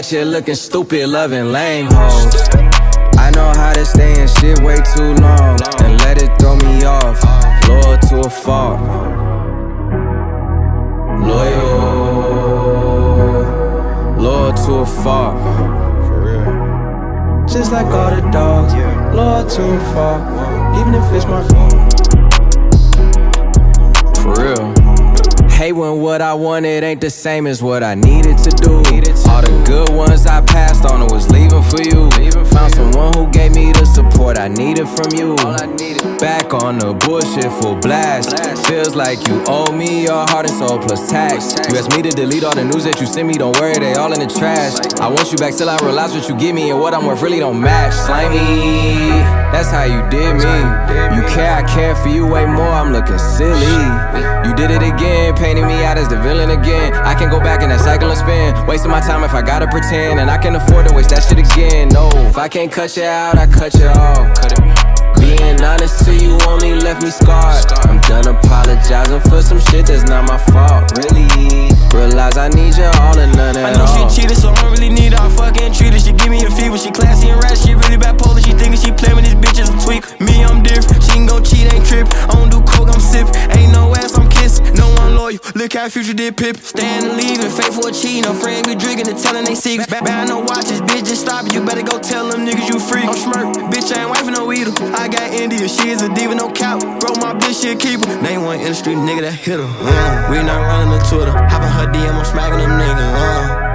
Out 0.01 0.09
here 0.09 0.25
looking 0.25 0.55
stupid, 0.55 1.07
loving 1.07 1.51
lame 1.51 1.85
hoes. 1.85 2.33
I 3.17 3.29
know 3.35 3.51
how 3.55 3.73
to 3.73 3.85
stay 3.85 4.19
in 4.19 4.27
shit 4.27 4.59
way 4.61 4.77
too 4.95 5.13
long 5.21 5.59
and 5.83 5.99
let 6.01 6.21
it 6.21 6.31
throw 6.39 6.55
me 6.55 6.83
off. 6.83 7.21
Loyal 7.67 7.97
to 8.09 8.19
a 8.21 8.29
fault. 8.29 8.79
Loyal, 11.21 11.83
loyal 14.17 14.53
to 14.63 14.71
a 14.73 14.85
fault. 15.03 15.37
Just 17.47 17.71
like 17.71 17.85
all 17.85 18.15
the 18.15 18.21
dogs, 18.31 18.73
loyal 19.15 19.47
to 19.47 19.61
a 19.61 19.79
fault, 19.93 20.21
even 20.79 20.95
if 20.95 21.13
it's 21.13 21.25
my 21.25 21.47
fault. 21.49 21.80
Hate 25.61 25.73
when 25.73 26.01
what 26.01 26.23
I 26.23 26.33
wanted 26.33 26.83
ain't 26.83 27.01
the 27.01 27.11
same 27.11 27.45
as 27.45 27.61
what 27.61 27.83
I 27.83 27.93
needed 27.93 28.39
to 28.39 28.49
do. 28.49 28.77
All 29.29 29.43
the 29.43 29.63
good 29.63 29.89
ones 29.95 30.25
I 30.25 30.41
passed 30.41 30.85
on 30.85 31.03
I 31.03 31.13
was 31.13 31.29
leaving 31.29 31.61
for 31.61 31.83
you. 31.83 32.09
Found 32.49 32.73
someone 32.73 33.13
who 33.13 33.29
gave 33.29 33.53
me 33.53 33.71
the 33.71 33.85
support 33.85 34.39
I 34.39 34.47
needed 34.47 34.87
from 34.89 35.13
you. 35.13 35.35
Back 36.17 36.51
on 36.55 36.79
the 36.79 36.97
bullshit 37.05 37.51
full 37.61 37.75
blast. 37.75 38.33
Feels 38.65 38.95
like 38.95 39.27
you 39.27 39.43
owe 39.47 39.71
me 39.71 40.01
your 40.01 40.25
heart 40.33 40.49
and 40.49 40.57
soul 40.57 40.79
plus 40.79 41.11
tax. 41.11 41.53
You 41.69 41.77
asked 41.77 41.95
me 41.95 42.01
to 42.01 42.09
delete 42.09 42.43
all 42.43 42.55
the 42.55 42.65
news 42.65 42.83
that 42.85 42.99
you 42.99 43.05
sent 43.05 43.27
me. 43.27 43.35
Don't 43.35 43.55
worry, 43.59 43.77
they 43.77 43.93
all 43.93 44.11
in 44.13 44.19
the 44.19 44.33
trash. 44.33 44.73
I 44.99 45.09
want 45.09 45.31
you 45.31 45.37
back 45.37 45.53
till 45.55 45.69
I 45.69 45.77
realize 45.85 46.11
what 46.13 46.27
you 46.27 46.35
give 46.37 46.55
me 46.55 46.71
and 46.71 46.79
what 46.79 46.95
I'm 46.95 47.05
worth 47.05 47.21
really 47.21 47.39
don't 47.39 47.61
match. 47.61 47.93
Slimy, 47.93 49.21
that's 49.53 49.69
how 49.69 49.85
you 49.85 50.01
did 50.09 50.41
me. 50.41 50.57
You 51.13 51.21
care, 51.29 51.53
I 51.53 51.61
care 51.69 51.95
for 51.95 52.09
you 52.09 52.25
way 52.25 52.45
more. 52.45 52.73
I'm 52.81 52.91
looking 52.91 53.19
silly. 53.19 53.77
You 54.47 54.55
did 54.55 54.71
it 54.71 54.81
again, 54.81 55.35
painting 55.51 55.67
me 55.67 55.83
out 55.83 55.97
as 55.97 56.07
the 56.07 56.15
villain 56.21 56.49
again. 56.51 56.93
I 56.93 57.13
can 57.13 57.29
go 57.29 57.39
back 57.39 57.61
in 57.61 57.69
that 57.69 57.81
cycle 57.81 58.09
and 58.09 58.17
spin. 58.17 58.55
Wasting 58.67 58.89
my 58.89 59.01
time 59.01 59.23
if 59.23 59.33
I 59.33 59.41
gotta 59.41 59.67
pretend. 59.67 60.19
And 60.19 60.31
I 60.31 60.37
can 60.37 60.55
afford 60.55 60.87
to 60.87 60.93
waste 60.95 61.09
that 61.09 61.23
shit 61.27 61.39
again. 61.39 61.89
No, 61.89 62.07
if 62.31 62.37
I 62.37 62.47
can't 62.47 62.71
cut 62.71 62.95
you 62.95 63.03
out, 63.03 63.37
I 63.37 63.47
cut 63.47 63.73
you 63.75 63.87
off. 63.87 64.31
Cut 64.39 64.55
it. 64.55 64.63
Being 65.19 65.59
honest 65.61 66.05
to 66.05 66.15
you 66.15 66.39
only 66.47 66.73
left 66.73 67.03
me 67.03 67.11
scarred. 67.11 67.67
I'm 67.83 67.99
done 68.07 68.31
apologizing 68.31 69.19
for 69.27 69.43
some 69.43 69.59
shit 69.59 69.87
that's 69.87 70.07
not 70.07 70.23
my 70.23 70.39
fault. 70.39 70.87
Really, 70.95 71.27
realize 71.91 72.37
I 72.39 72.47
need 72.47 72.79
you 72.79 72.87
all 73.03 73.19
and 73.19 73.35
none 73.35 73.59
at 73.59 73.59
all. 73.59 73.67
I 73.67 73.75
know 73.75 73.91
all. 73.91 74.09
she 74.09 74.23
cheated, 74.23 74.37
so 74.37 74.55
I 74.55 74.55
don't 74.55 74.71
really 74.71 74.89
need 74.89 75.11
her. 75.11 75.19
I 75.19 75.29
fucking 75.35 75.73
treat 75.75 75.91
her. 75.91 75.99
She 75.99 76.15
give 76.15 76.31
me 76.31 76.47
a 76.47 76.49
fever. 76.49 76.77
She 76.79 76.91
classy 76.91 77.27
and 77.27 77.43
rad. 77.43 77.59
She 77.59 77.75
really 77.75 77.99
bipolar. 77.99 78.39
She 78.39 78.55
thinking 78.55 78.79
she 78.79 78.95
playing 78.95 79.19
with 79.19 79.27
these 79.27 79.35
bitches. 79.35 79.67
I'm 79.67 79.83
tweak. 79.83 80.07
Me, 80.23 80.47
I'm 80.47 80.63
different. 80.63 81.03
She 81.03 81.19
can 81.19 81.27
go 81.27 81.43
cheat, 81.43 81.67
ain't 81.75 81.85
trip. 81.85 82.07
I 82.31 82.39
don't 82.39 82.49
do 82.49 82.63
coke, 82.63 82.87
I'm 82.87 83.03
sip. 83.03 83.27
Ain't 83.51 83.75
no 83.75 83.91
ass, 83.99 84.15
I'm 84.17 84.30
kiss. 84.41 84.59
No 84.77 84.89
one 84.95 85.15
loyal. 85.15 85.39
Look 85.55 85.73
how 85.73 85.89
future 85.89 86.13
did 86.13 86.37
pip. 86.37 86.57
Staying 86.57 87.05
and 87.05 87.17
leaving. 87.17 87.49
Faithful 87.49 87.87
or 87.87 87.91
cheating. 87.91 88.23
No 88.23 88.33
friend 88.33 88.65
be 88.65 88.75
drinking 88.75 89.07
and 89.07 89.17
telling 89.17 89.45
they 89.45 89.55
secrets. 89.55 89.89
Bad, 89.89 90.03
bad 90.03 90.27
no 90.27 90.39
watches. 90.39 90.81
Bitch, 90.81 91.05
just 91.05 91.21
stop 91.21 91.45
it. 91.45 91.53
You 91.53 91.63
better 91.65 91.83
go 91.83 91.99
tell 91.99 92.27
them 92.29 92.45
niggas 92.45 92.67
you 92.69 92.79
free. 92.79 93.03
I'm 93.03 93.15
smirk. 93.15 93.55
Bitch, 93.71 93.93
I 93.93 94.03
ain't 94.03 94.11
wifing 94.11 94.33
no 94.33 94.51
eater. 94.51 94.73
I 94.95 95.07
got 95.07 95.31
India. 95.33 95.67
She 95.69 95.89
is 95.89 96.01
a 96.01 96.09
diva, 96.13 96.35
no 96.35 96.51
cap. 96.51 96.79
Bro, 96.81 97.15
my 97.21 97.33
bitch, 97.37 97.61
she 97.61 97.71
a 97.71 97.75
keeper. 97.75 98.07
Name 98.21 98.43
one 98.43 98.59
industry 98.59 98.93
nigga 98.93 99.21
that 99.21 99.33
hit 99.33 99.59
her. 99.59 99.65
Uh. 99.65 100.31
We 100.31 100.41
not 100.43 100.61
running 100.61 100.91
the 100.97 101.01
Twitter. 101.05 101.31
Hopping 101.31 101.69
her 101.69 101.87
DM, 101.93 102.13
I'm 102.13 102.25
smacking 102.25 102.59
them 102.59 102.71
niggas. 102.79 103.67
Uh. 103.67 103.70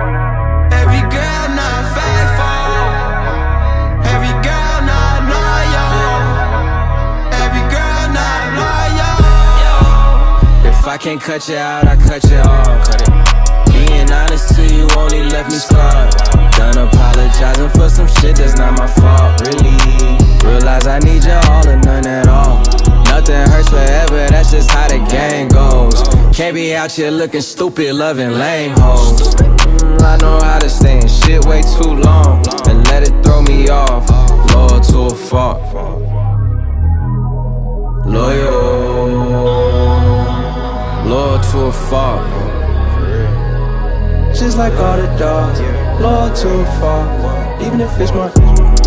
I 10.97 10.99
can't 10.99 11.21
cut 11.21 11.47
you 11.47 11.57
out, 11.57 11.87
I 11.87 11.95
cut 11.95 12.25
you 12.25 12.39
off. 12.39 13.67
Being 13.67 14.11
honest 14.11 14.55
to 14.55 14.65
you 14.65 14.89
only 14.97 15.25
left 15.25 15.51
me 15.53 15.59
scarred. 15.59 16.11
Done 16.57 16.89
apologizing 16.89 17.69
for 17.69 17.91
some 17.91 18.09
shit 18.09 18.37
that's 18.37 18.57
not 18.57 18.79
my 18.79 18.87
fault. 18.87 19.39
Really, 19.45 19.77
realize 20.43 20.87
I 20.87 20.99
need 21.01 21.23
you 21.23 21.37
all 21.53 21.69
and 21.69 21.85
none 21.85 22.07
at 22.07 22.27
all. 22.29 22.65
Nothing 23.13 23.45
hurts 23.45 23.69
forever, 23.69 24.27
that's 24.31 24.53
just 24.53 24.71
how 24.71 24.89
the 24.89 24.97
game 25.13 25.49
goes. 25.49 26.01
Can't 26.35 26.55
be 26.55 26.75
out 26.75 26.93
here 26.93 27.11
looking 27.11 27.43
stupid, 27.43 27.95
loving 27.95 28.31
lame 28.31 28.73
hoes. 28.79 29.35
Mm, 29.35 30.01
I 30.01 30.17
know 30.17 30.41
how 30.41 30.59
to 30.61 30.71
stay 30.71 30.97
in 30.97 31.09
shit 31.09 31.45
way 31.45 31.61
too 31.61 31.93
long 31.93 32.43
and 32.71 32.83
let 32.89 33.03
it 33.03 33.23
throw 33.23 33.43
me 33.43 33.69
off. 33.69 34.09
Loyal 34.55 34.81
to 34.81 34.99
a 35.01 35.15
fault. 35.15 35.61
Loyal, 38.07 38.96
loyal 41.07 41.41
to 41.41 41.59
a 41.67 41.73
fault. 41.73 42.27
Just 44.35 44.59
like 44.59 44.75
all 44.75 44.97
the 44.97 45.07
dogs, 45.19 45.61
loyal 46.01 46.35
to 46.35 46.49
a 46.61 46.65
fault, 46.79 47.63
even 47.63 47.81
if 47.81 47.99
it's 48.01 48.13
my 48.13 48.86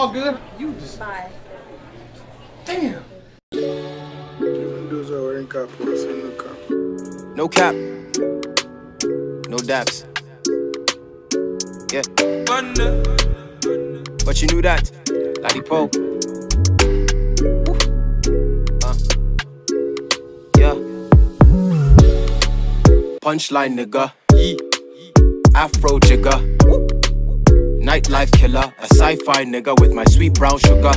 All 0.00 0.08
right, 0.08 0.16
it's 0.16 0.26
all 0.26 0.32
good. 0.32 0.40
You 0.58 0.72
just. 0.80 0.98
Bye. 0.98 1.30
Damn. 2.64 3.04
No 7.36 7.48
cap. 7.48 7.74
No 9.48 9.58
daps. 9.58 10.06
Yeah. 11.92 12.02
But 14.24 14.40
you 14.40 14.48
knew 14.48 14.62
that. 14.62 14.90
Daddy 15.42 15.60
Poe. 15.60 15.90
Uh. 18.82 18.94
Yeah. 20.56 20.76
Punchline 23.20 23.74
nigga. 23.76 24.12
Yee. 24.32 24.56
Afro 25.54 25.98
jigger. 25.98 26.49
Nightlife 27.90 28.30
killer. 28.38 28.72
A 28.78 28.84
sci-fi 28.94 29.44
nigga 29.44 29.74
with 29.80 29.92
my 29.92 30.04
sweet 30.04 30.34
brown 30.34 30.58
sugar. 30.60 30.92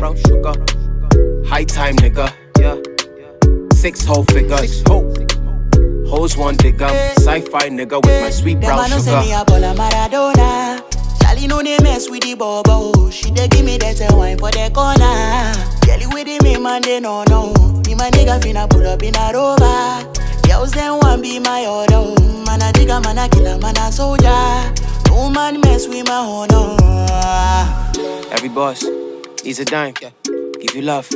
High 1.50 1.64
time 1.64 1.96
nigga. 1.96 2.32
Yeah. 2.60 2.78
Six 3.74 4.06
whole 4.06 4.24
figures. 4.26 4.84
Hoes 6.08 6.38
one 6.38 6.56
digger. 6.58 6.86
Sci-fi 7.18 7.70
nigga 7.70 8.00
with 8.06 8.22
my 8.22 8.30
sweet 8.30 8.60
brown 8.60 8.92
know 8.92 9.00
say 9.00 9.20
me 9.22 9.32
sugar. 9.32 9.42
a 9.42 9.46
ball 9.46 9.64
a 9.64 9.74
Maradona. 9.74 11.20
Charlie 11.20 11.48
know 11.48 11.64
they 11.64 11.80
mess 11.82 12.12
with 12.12 12.22
the 12.22 12.36
bobo. 12.36 13.10
She 13.10 13.32
dey 13.32 13.48
give 13.48 13.66
me 13.66 13.80
that 13.80 13.98
wine 14.14 14.38
for 14.38 14.52
the 14.52 14.70
corner. 14.70 15.50
Girlie 15.88 16.06
with 16.14 16.28
the 16.28 16.38
me 16.44 16.60
man 16.62 16.84
they 16.84 17.00
no 17.00 17.24
know. 17.24 17.54
Me 17.88 17.96
my 17.96 18.12
nigga 18.12 18.40
finna 18.40 18.70
pull 18.70 18.86
up 18.86 19.02
in 19.02 19.16
a 19.16 19.32
rover. 19.34 20.14
Girls 20.48 20.72
them 20.74 21.00
want 21.02 21.24
be 21.24 21.40
my 21.40 21.66
order. 21.66 22.22
Man 22.46 22.62
a 22.62 22.72
digger, 22.72 23.00
man 23.02 23.18
a 23.18 23.28
killer, 23.30 23.58
man 23.58 23.78
a 23.78 23.92
soldier. 23.92 24.74
No 25.14 25.30
man 25.30 25.62
mess 25.62 25.88
with 25.88 26.08
my 26.08 26.16
honor. 26.16 26.76
Oh. 26.82 28.30
Every 28.32 28.50
boss 28.50 28.84
needs 29.46 29.60
a 29.60 29.66
dime. 29.66 29.94
Give 29.94 30.76
you 30.76 30.82
love, 30.82 31.08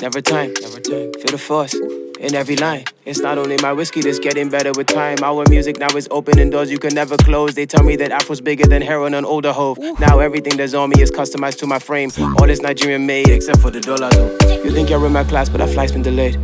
never 0.00 0.20
time. 0.20 0.54
Never 0.62 0.78
time. 0.78 1.12
Feel 1.14 1.32
the 1.32 1.38
force 1.38 1.74
in 2.20 2.36
every 2.36 2.54
line. 2.54 2.84
It's 3.04 3.18
not 3.18 3.38
only 3.38 3.56
my 3.60 3.72
whiskey 3.72 4.00
that's 4.00 4.20
getting 4.20 4.48
better 4.48 4.70
with 4.76 4.86
time. 4.86 5.18
Our 5.24 5.44
music 5.50 5.80
now 5.80 5.88
is 5.96 6.06
opening 6.12 6.50
doors 6.50 6.70
you 6.70 6.78
can 6.78 6.94
never 6.94 7.16
close. 7.16 7.54
They 7.54 7.66
tell 7.66 7.82
me 7.82 7.96
that 7.96 8.12
Afro's 8.12 8.40
bigger 8.40 8.64
than 8.64 8.80
heroin 8.80 9.12
on 9.12 9.24
older 9.24 9.52
hove. 9.52 9.76
Now 9.98 10.20
everything 10.20 10.56
that's 10.56 10.74
on 10.74 10.90
me 10.90 11.02
is 11.02 11.10
customized 11.10 11.58
to 11.58 11.66
my 11.66 11.80
frame. 11.80 12.10
All 12.38 12.48
is 12.48 12.62
Nigerian 12.62 13.06
made 13.06 13.28
except 13.28 13.58
for 13.58 13.72
the 13.72 13.80
dollar 13.80 14.08
though. 14.10 14.30
You 14.62 14.70
think 14.70 14.88
you're 14.88 15.04
in 15.04 15.12
my 15.12 15.24
class, 15.24 15.48
but 15.48 15.58
that 15.58 15.70
flight's 15.70 15.90
been 15.90 16.02
delayed. 16.02 16.36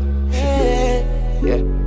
Yeah. 1.44 1.77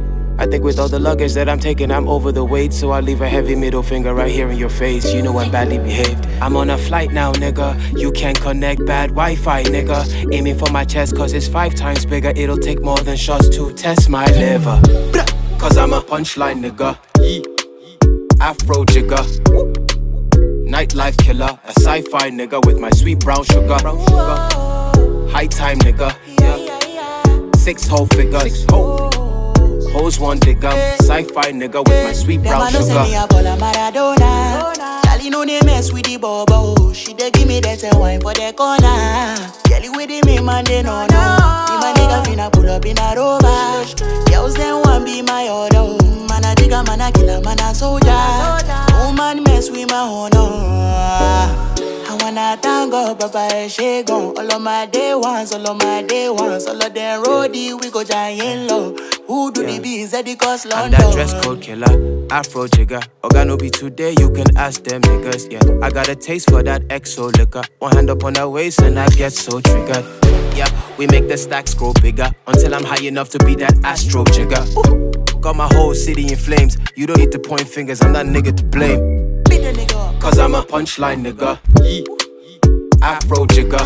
I 0.41 0.47
think 0.47 0.63
with 0.63 0.79
all 0.79 0.87
the 0.87 0.97
luggage 0.97 1.35
that 1.35 1.47
I'm 1.47 1.59
taking, 1.59 1.91
I'm 1.91 2.09
over 2.09 2.31
the 2.31 2.43
weight. 2.43 2.73
So 2.73 2.89
I 2.89 2.99
leave 2.99 3.21
a 3.21 3.29
heavy 3.29 3.53
middle 3.53 3.83
finger 3.83 4.15
right 4.15 4.31
here 4.31 4.49
in 4.49 4.57
your 4.57 4.69
face. 4.69 5.13
You 5.13 5.21
know 5.21 5.37
I'm 5.37 5.51
badly 5.51 5.77
behaved. 5.77 6.25
I'm 6.41 6.57
on 6.57 6.71
a 6.71 6.79
flight 6.79 7.11
now, 7.11 7.31
nigga. 7.33 7.77
You 7.95 8.11
can't 8.11 8.41
connect 8.41 8.83
bad 8.87 9.11
Wi 9.11 9.35
Fi, 9.35 9.61
nigga. 9.61 10.33
Aiming 10.33 10.57
for 10.57 10.71
my 10.71 10.83
chest, 10.83 11.15
cause 11.15 11.33
it's 11.33 11.47
five 11.47 11.75
times 11.75 12.07
bigger. 12.07 12.33
It'll 12.35 12.57
take 12.57 12.81
more 12.81 12.97
than 12.97 13.17
shots 13.17 13.49
to 13.49 13.71
test 13.73 14.09
my 14.09 14.25
liver. 14.31 14.81
Cause 15.59 15.77
I'm 15.77 15.93
a 15.93 16.01
punchline, 16.01 16.65
nigga. 16.65 16.97
Afro 18.41 18.83
jigger. 18.85 19.23
Nightlife 20.65 21.19
killer. 21.19 21.59
A 21.65 21.69
sci 21.69 22.01
fi 22.01 22.31
nigga 22.31 22.65
with 22.65 22.79
my 22.79 22.89
sweet 22.89 23.19
brown 23.19 23.43
sugar. 23.43 23.77
High 25.29 25.45
time, 25.45 25.77
nigga. 25.81 26.09
Six 27.57 27.85
whole 27.85 28.07
figures. 28.07 28.65
Hoes 29.93 30.19
want 30.19 30.29
one 30.29 30.39
digger. 30.39 30.69
Sci 31.01 31.23
fi 31.23 31.51
nigga 31.51 31.83
with 31.87 32.03
my 32.05 32.13
sweet 32.13 32.37
Them 32.37 32.57
brown 32.57 32.73
know 32.73 32.81
say 32.81 33.03
me 33.03 33.15
a 33.15 33.27
ball 33.27 33.43
Maradona. 33.43 34.73
Charlie 35.03 35.29
know 35.29 35.45
they 35.45 35.59
mess 35.65 35.91
with 35.91 36.05
the 36.05 36.17
bobo. 36.17 36.93
She 36.93 37.13
dey 37.13 37.29
give 37.31 37.47
me 37.47 37.59
that 37.59 37.83
wine 37.95 38.21
for 38.21 38.33
the 38.33 38.53
corner. 38.53 39.35
Girlie 39.67 39.89
with 39.89 40.09
the 40.09 40.21
me 40.25 40.39
man 40.41 40.63
they 40.65 40.81
no 40.81 41.05
know. 41.07 41.37
Me 41.69 41.75
my 41.83 41.93
nigga 41.95 42.23
finna 42.25 42.51
pull 42.51 42.69
up 42.69 42.85
in 42.85 42.97
a 42.97 43.13
rover. 43.15 44.31
Girls 44.31 44.55
them 44.55 44.81
want 44.83 45.05
be 45.05 45.21
my 45.21 45.49
order. 45.49 45.97
Man 46.29 46.45
a 46.45 46.55
digger, 46.55 46.83
man 46.83 47.01
a 47.01 47.11
killer, 47.11 47.41
man 47.41 47.59
a 47.59 47.75
soldier. 47.75 48.07
No 48.91 49.11
man 49.13 49.43
mess 49.43 49.69
with 49.69 49.89
my 49.89 49.97
honor. 49.97 51.80
I 52.31 52.55
wanna 52.55 52.61
thank 52.61 52.91
God, 52.91 53.19
Papa 53.19 53.67
she 53.67 54.03
gone. 54.03 54.37
All 54.37 54.53
of 54.53 54.61
my 54.61 54.85
day 54.85 55.13
ones, 55.13 55.51
all 55.51 55.67
of 55.67 55.77
my 55.83 56.01
day 56.01 56.29
ones, 56.29 56.65
all 56.65 56.81
of 56.81 56.93
them 56.93 57.23
roadie, 57.23 57.79
we 57.79 57.91
go 57.91 58.05
giant 58.05 58.69
low. 58.71 58.95
Who 59.27 59.51
do 59.51 59.65
the 59.65 59.79
bees 59.79 60.13
at 60.13 60.25
the 60.25 60.35
cost 60.37 60.65
I'm 60.67 60.91
London? 60.91 61.01
that 61.01 61.13
dress 61.13 61.43
code 61.43 61.61
killer, 61.61 62.27
Afro 62.31 62.67
jigger. 62.67 63.01
Organo 63.21 63.59
be 63.59 63.69
today, 63.69 64.15
you 64.17 64.29
can 64.31 64.45
ask 64.55 64.81
them 64.83 65.01
niggas. 65.01 65.51
Yeah, 65.51 65.85
I 65.85 65.89
got 65.89 66.07
a 66.07 66.15
taste 66.15 66.49
for 66.49 66.63
that 66.63 66.83
exo 66.87 67.35
liquor. 67.37 67.63
One 67.79 67.95
hand 67.95 68.09
up 68.09 68.23
on 68.23 68.35
her 68.35 68.47
waist 68.47 68.79
and 68.81 68.97
I 68.97 69.09
get 69.09 69.33
so 69.33 69.59
triggered. 69.59 70.05
Yeah, 70.55 70.69
we 70.97 71.07
make 71.07 71.27
the 71.27 71.37
stacks 71.37 71.73
grow 71.73 71.91
bigger 72.01 72.31
until 72.47 72.73
I'm 72.73 72.85
high 72.85 73.03
enough 73.03 73.29
to 73.31 73.39
be 73.39 73.55
that 73.55 73.73
astro 73.83 74.23
jigger. 74.25 74.63
Ooh, 74.77 75.11
got 75.41 75.57
my 75.57 75.67
whole 75.73 75.93
city 75.93 76.31
in 76.31 76.37
flames. 76.37 76.77
You 76.95 77.07
don't 77.07 77.19
need 77.19 77.33
to 77.33 77.39
point 77.39 77.67
fingers, 77.67 78.01
I'm 78.01 78.13
that 78.13 78.25
nigga 78.25 78.55
to 78.55 78.63
blame. 78.63 79.43
Beat 79.49 79.63
the 79.63 79.73
nigga. 79.73 80.21
Cause 80.21 80.39
I'm 80.39 80.55
a 80.55 80.61
punchline 80.61 81.25
nigga. 81.25 81.59
Yee. 81.83 82.05
Afro 83.01 83.45
jigger. 83.47 83.77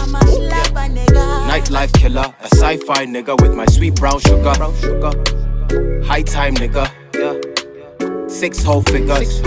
Nightlife 1.47 1.93
killer. 1.93 2.34
A 2.41 2.47
sci 2.47 2.78
fi 2.78 3.05
nigga 3.05 3.39
with 3.41 3.53
my 3.55 3.66
sweet 3.66 3.95
brown 3.95 4.20
sugar. 4.20 4.53
High 6.05 6.22
time 6.22 6.55
nigga. 6.55 6.89
Six 8.30 8.63
whole 8.63 8.82
figures. 8.82 9.41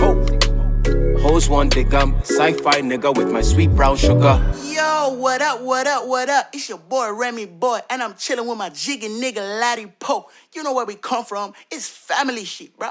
Hoes 1.21 1.49
one 1.49 1.69
digger. 1.69 2.05
Sci 2.23 2.53
fi 2.53 2.81
nigga 2.81 3.15
with 3.15 3.31
my 3.31 3.41
sweet 3.41 3.69
brown 3.75 3.95
sugar. 3.95 4.41
Yo, 4.63 5.13
what 5.17 5.41
up, 5.41 5.61
what 5.61 5.85
up, 5.87 6.07
what 6.07 6.29
up? 6.29 6.49
It's 6.53 6.69
your 6.69 6.77
boy 6.77 7.11
Remy 7.13 7.45
Boy, 7.45 7.79
and 7.89 8.01
I'm 8.01 8.15
chilling 8.15 8.47
with 8.47 8.57
my 8.57 8.69
jiggy 8.69 9.07
nigga 9.09 9.61
Ladipoe. 9.61 10.25
You 10.53 10.63
know 10.63 10.73
where 10.73 10.85
we 10.85 10.95
come 10.95 11.25
from. 11.25 11.53
It's 11.69 11.87
family 11.87 12.45
shit, 12.45 12.77
bro. 12.77 12.89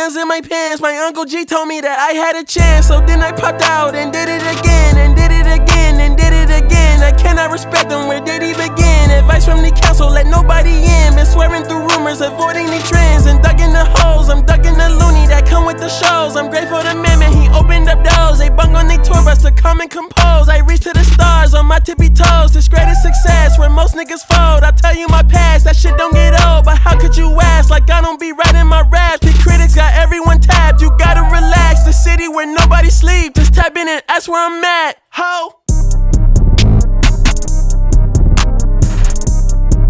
Am 0.00 0.16
in 0.16 0.28
my 0.28 0.40
pants. 0.40 0.80
My 0.80 0.96
uncle 0.96 1.24
G 1.24 1.44
told 1.44 1.68
me 1.68 1.80
that 1.80 1.98
I 1.98 2.12
had 2.16 2.36
a 2.36 2.44
chance. 2.44 2.88
So 2.88 3.00
then 3.04 3.20
I 3.22 3.32
popped 3.32 3.62
out 3.62 3.94
and 3.94 4.12
did 4.12 4.28
it 4.28 4.42
again 4.42 4.96
and 4.96 5.16
did 5.16 5.30
it 5.30 5.46
again 5.46 6.00
and 6.00 6.16
did 6.16 6.32
it 6.32 6.50
again. 6.50 7.02
I 7.02 7.12
cannot 7.12 7.50
respect 7.52 7.90
them. 7.90 8.08
Where 8.08 8.20
did 8.20 8.42
he 8.42 8.52
begin? 8.52 9.10
Advice 9.10 9.44
from 9.44 9.62
the 9.62 9.70
council, 9.70 10.08
let 10.08 10.26
nobody 10.26 10.72
in. 10.72 11.14
Been 11.14 11.26
swearing 11.26 11.64
through 11.64 11.86
rumors, 11.88 12.20
avoiding 12.20 12.66
the 12.66 12.80
trends 12.88 13.26
and 13.26 13.42
ducking 13.42 13.72
the 13.72 13.84
holes. 14.00 14.28
I'm 14.28 14.44
ducking 14.44 14.74
the 14.74 14.88
loony 14.88 15.26
that 15.28 15.46
come 15.46 15.66
with 15.66 15.78
the 15.78 15.88
shows. 15.88 16.36
I'm 16.36 16.48
grateful 16.48 16.80
to 16.80 16.94
man, 16.94 17.20
he 17.32 17.48
opened 17.50 17.88
up 17.88 18.00
doors. 18.04 18.38
They 18.38 18.48
bung 18.48 18.74
on 18.76 18.88
their 18.88 19.02
tour 19.02 19.22
bus 19.22 19.42
to 19.42 19.50
come 19.50 19.80
and 19.80 19.90
compose. 19.90 20.48
I 20.48 20.58
reach 20.58 20.80
to 20.88 20.92
the 20.92 21.04
stars 21.04 21.52
on 21.52 21.66
my 21.66 21.78
tippy 21.78 22.08
toes. 22.08 22.52
This 22.52 22.68
greatest 22.68 23.02
success 23.02 23.58
where 23.58 23.70
most 23.70 23.94
niggas 23.94 24.24
fold. 24.24 24.64
I 24.64 24.72
tell 24.72 24.96
you 24.96 25.08
my 25.08 25.22
past, 25.22 25.64
that 25.64 25.76
shit 25.76 25.96
don't 25.96 26.14
get 26.14 26.32
old. 26.46 26.64
But 26.64 26.78
how 26.78 26.98
could 26.98 27.16
you 27.16 27.28
ask? 27.40 27.70
Like 27.70 27.90
I 27.90 28.00
don't 28.00 28.18
be 28.18 28.32
tap 34.20 34.28
in 34.28 34.28
and 34.28 34.28
ask 34.28 34.28
where 34.28 34.46
I'm 34.46 34.64
at. 34.64 34.96
Ho. 35.10 35.54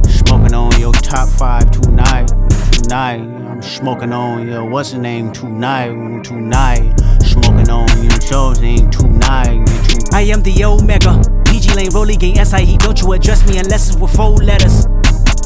Smoking 0.08 0.54
on 0.54 0.80
your 0.80 0.92
top 0.92 1.28
five 1.28 1.70
tonight, 1.70 2.28
tonight. 2.72 3.20
I'm 3.20 3.62
smoking 3.62 4.12
on 4.12 4.48
your 4.48 4.64
what's 4.64 4.92
the 4.92 4.98
name 4.98 5.32
tonight, 5.32 6.24
tonight. 6.24 6.94
Smoking 7.22 7.70
on 7.70 8.02
your 8.02 8.20
show's 8.20 8.60
name 8.60 8.90
tonight, 8.90 9.66
tonight. 9.66 10.14
I 10.14 10.22
am 10.22 10.42
the 10.42 10.64
Omega. 10.64 11.22
PG 11.46 11.74
Lane, 11.74 11.90
Rolly 11.92 12.16
Gang, 12.16 12.44
SIE. 12.44 12.76
Don't 12.78 13.00
you 13.00 13.12
address 13.12 13.46
me 13.48 13.58
unless 13.58 13.88
it's 13.88 13.98
with 13.98 14.14
four 14.14 14.36
letters. 14.36 14.86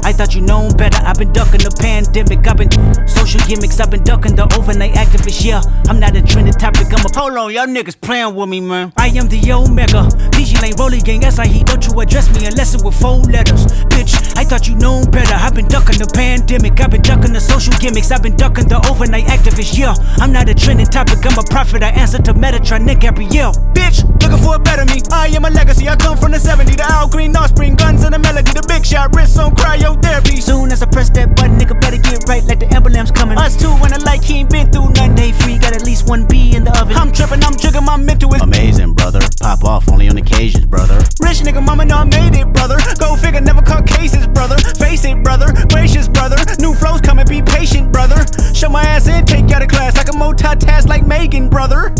I 0.04 0.12
thought 0.12 0.34
you 0.34 0.42
known 0.42 0.76
better. 0.76 1.00
I've 1.02 1.16
been 1.16 1.32
ducking 1.32 1.64
the 1.64 1.72
pandemic. 1.80 2.46
I've 2.46 2.58
been 2.58 2.68
social 3.08 3.40
gimmicks. 3.48 3.80
I've 3.80 3.90
been 3.90 4.04
ducking 4.04 4.36
the 4.36 4.44
overnight 4.52 4.92
activists. 4.92 5.42
Yeah, 5.42 5.62
I'm 5.88 5.98
not 5.98 6.14
a 6.14 6.20
trending 6.20 6.52
topic. 6.52 6.92
I'm 6.92 7.00
a 7.00 7.08
hold 7.16 7.32
on, 7.38 7.52
y'all 7.52 7.66
niggas 7.66 7.98
playing 7.98 8.34
with 8.34 8.48
me, 8.50 8.60
man. 8.60 8.92
I 8.98 9.08
am 9.16 9.28
the 9.28 9.40
Omega. 9.50 10.08
PG 10.32 10.60
Lane, 10.60 10.76
Rolly 10.76 11.00
Gang, 11.00 11.22
SIE. 11.24 11.64
Don't 11.64 11.86
you 11.86 11.98
address 12.00 12.28
me 12.36 12.44
unless 12.44 12.74
it's 12.74 12.84
with 12.84 13.00
four 13.00 13.24
letters. 13.32 13.64
Bitch, 13.88 14.12
I 14.36 14.44
thought 14.44 14.68
you 14.68 14.76
known 14.76 15.10
better. 15.10 15.34
I've 15.34 15.54
been 15.54 15.68
ducking 15.68 15.96
the 15.96 16.06
pandemic. 16.12 16.78
I've 16.80 16.90
been 16.90 17.02
ducking 17.02 17.32
the 17.32 17.40
social 17.40 17.72
gimmicks. 17.80 18.12
I've 18.12 18.22
been 18.22 18.36
ducking 18.36 18.68
the 18.68 18.84
overnight 18.92 19.24
activists. 19.32 19.72
Yeah, 19.72 19.94
I'm 20.20 20.32
not 20.32 20.50
a 20.50 20.54
trending 20.54 20.86
topic. 20.86 21.24
I'm 21.24 21.38
a 21.38 21.46
prophet. 21.48 21.82
I 21.82 21.96
answer 21.96 22.20
to 22.28 22.34
Metatron, 22.34 22.84
Nick 22.84 23.00
Gabrielle. 23.00 23.56
Bitch, 23.72 24.04
looking 24.20 24.44
for 24.44 24.56
a 24.56 24.58
better 24.58 24.84
me. 24.84 25.00
I 25.10 25.28
am 25.28 25.46
a 25.46 25.50
legacy. 25.50 25.88
I 25.88 25.96
come 25.96 26.18
from 26.18 26.32
the 26.32 26.40
70. 26.40 26.76
The 26.76 26.84
Al 26.84 27.08
Green, 27.08 27.34
offspring, 27.36 27.74
guns 27.74 28.04
and 28.04 28.12
the 28.12 28.18
melody. 28.18 28.52
The 28.52 28.64
big 28.68 28.84
shot, 28.84 29.16
wrists 29.16 29.38
on 29.38 29.54
cryotherapy. 29.94 30.42
Soon 30.42 30.72
as 30.72 30.82
I 30.82 30.86
press 30.86 31.10
that 31.10 31.36
button, 31.36 31.58
nigga 31.58 31.78
better 31.80 31.96
get 31.96 32.24
right 32.28 32.44
like 32.44 32.60
the 32.60 32.66
emblem's 32.74 33.10
coming. 33.10 33.38
Us 33.38 33.56
two 33.56 33.70
when 33.80 33.92
I 33.92 33.96
like 33.98 34.22
he 34.22 34.40
ain't 34.40 34.50
been 34.50 34.70
through 34.70 34.90
nothing. 34.90 35.14
Day 35.14 35.32
free, 35.32 35.58
got 35.58 35.74
at 35.74 35.84
least 35.84 36.08
one 36.08 36.26
B 36.26 36.54
in 36.54 36.64
the 36.64 36.72
oven. 36.80 36.96
I'm 36.96 37.12
tripping, 37.12 37.42
I'm 37.44 37.56
jigging, 37.56 37.84
my 37.84 37.96
mental 37.96 38.34
is 38.34 38.42
amazing, 38.42 38.94
brother. 38.94 39.20
Pop 39.40 39.64
off 39.64 39.88
only 39.88 40.08
on 40.08 40.16
occasions, 40.16 40.66
brother. 40.66 40.98
Rich 41.20 41.42
nigga, 41.44 41.64
mama 41.64 41.84
know 41.84 41.98
I 41.98 42.04
made 42.04 42.34
it, 42.34 42.52
brother. 42.52 42.78
Go 42.98 43.16
figure, 43.16 43.40
never 43.40 43.62
caught 43.62 43.86
cases, 43.86 44.26
brother. 44.26 44.56
Face 44.78 45.04
it, 45.04 45.22
brother. 45.22 45.52
Gracious, 45.68 46.08
brother. 46.08 46.36
New 46.58 46.74
flows 46.74 47.00
coming, 47.00 47.26
be 47.26 47.42
patient, 47.42 47.92
brother. 47.92 48.24
Show 48.54 48.68
my 48.68 48.82
ass 48.82 49.06
in, 49.08 49.24
take 49.24 49.48
you 49.48 49.54
out 49.54 49.62
of 49.62 49.68
class. 49.68 49.98
I 49.98 50.04
can 50.04 50.14
multitask 50.14 50.88
like 50.88 51.06
Megan, 51.06 51.48
brother. 51.48 51.94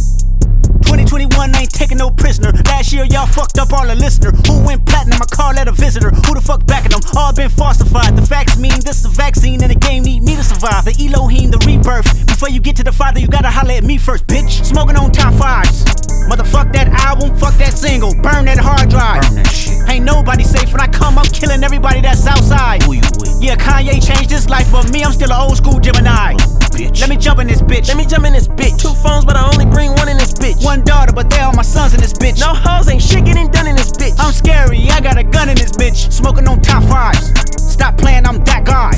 2021 0.95 1.57
ain't 1.57 1.71
taking 1.71 1.99
no 1.99 2.09
prisoner. 2.09 2.53
Last 2.71 2.93
year 2.93 3.05
y'all 3.11 3.27
fucked 3.27 3.59
up 3.59 3.73
all 3.73 3.87
the 3.87 3.97
listener. 3.97 4.31
Who 4.47 4.65
went 4.65 4.87
platinum? 4.87 5.19
I 5.21 5.27
call 5.27 5.53
that 5.55 5.67
a 5.67 5.73
visitor. 5.73 6.11
Who 6.11 6.35
the 6.35 6.41
fuck 6.41 6.67
backing 6.67 6.93
them? 6.93 7.01
All 7.17 7.35
been 7.35 7.51
falsified. 7.51 8.15
The 8.15 8.23
facts 8.23 8.57
mean 8.57 8.79
this 8.85 9.01
is 9.01 9.07
a 9.07 9.09
vaccine 9.09 9.61
and 9.63 9.71
the 9.71 9.75
game 9.75 10.05
need 10.05 10.23
me 10.23 10.37
to 10.37 10.45
survive. 10.45 10.85
The 10.85 10.95
Elohim, 10.95 11.51
the 11.51 11.59
rebirth. 11.67 12.07
Before 12.27 12.49
you 12.49 12.61
get 12.61 12.77
to 12.77 12.85
the 12.85 12.93
father, 12.93 13.19
you 13.19 13.27
gotta 13.27 13.51
holler 13.51 13.73
at 13.73 13.83
me 13.83 13.99
first, 13.99 14.27
bitch. 14.29 14.65
Smoking 14.65 14.97
on 14.97 15.11
top 15.11 15.35
fives. 15.35 15.85
Motherfuck 16.31 16.73
that 16.73 16.89
album, 17.03 17.37
fuck 17.39 17.55
that 17.59 17.75
single. 17.75 18.15
Burn 18.23 18.47
that 18.47 18.59
hard 18.59 18.89
drive. 18.89 19.23
Burn 19.23 19.43
that 19.43 19.51
shit. 19.51 19.75
Ain't 19.91 20.05
nobody 20.05 20.45
safe 20.45 20.71
when 20.71 20.81
I 20.81 20.87
come, 20.87 21.19
I'm 21.19 21.27
killing 21.27 21.65
everybody 21.65 22.01
that's 22.03 22.27
outside. 22.27 22.83
Who 22.85 22.95
you 22.95 23.03
with? 23.19 23.43
Yeah, 23.43 23.57
Kanye 23.57 23.99
changed 23.99 24.31
his 24.31 24.49
life, 24.49 24.71
but 24.71 24.91
me, 24.93 25.03
I'm 25.03 25.13
still 25.13 25.33
an 25.33 25.41
old 25.41 25.57
school 25.57 25.81
Gemini. 25.81 26.35
Bitch. 26.75 27.01
Let 27.01 27.09
me 27.09 27.17
jump 27.17 27.39
in 27.41 27.47
this 27.47 27.63
bitch. 27.63 27.87
Let 27.87 27.97
me 27.97 28.05
jump 28.05 28.27
in 28.27 28.33
this 28.33 28.49
bitch. 28.49 28.83
Two 28.83 28.95
phones, 28.99 29.25
but 29.25 29.37
I 29.37 29.47
only 29.47 29.65
bring 29.65 29.93
one 29.95 30.09
in 30.09 30.17
this 30.17 30.33
bitch. 30.33 30.65
One 30.65 30.83
daughter, 30.85 31.13
but 31.13 31.31
they 31.31 31.41
all 31.41 31.53
my 31.55 31.63
sons 31.63 31.95
in 31.95 32.01
this 32.01 32.13
bitch. 32.13 32.41
No 32.41 32.55
hoes, 32.55 32.89
ain't 32.89 33.03
shit 33.03 33.25
getting 33.25 33.51
done 33.51 33.67
in 33.67 33.77
this 33.77 33.91
bitch. 33.91 34.15
I'm 34.19 34.33
scary, 34.33 34.89
I 34.91 35.01
got 35.01 35.19
a 35.19 35.25
gun 35.25 35.49
in 35.49 35.57
this 35.57 35.73
bitch. 35.73 36.13
Smoking 36.13 36.47
on 36.49 36.61
top 36.61 36.85
fives. 36.85 37.33
Stop 37.61 37.99
playing, 37.99 38.27
I'm 38.27 38.45
that 38.45 38.65
guy. 38.65 38.93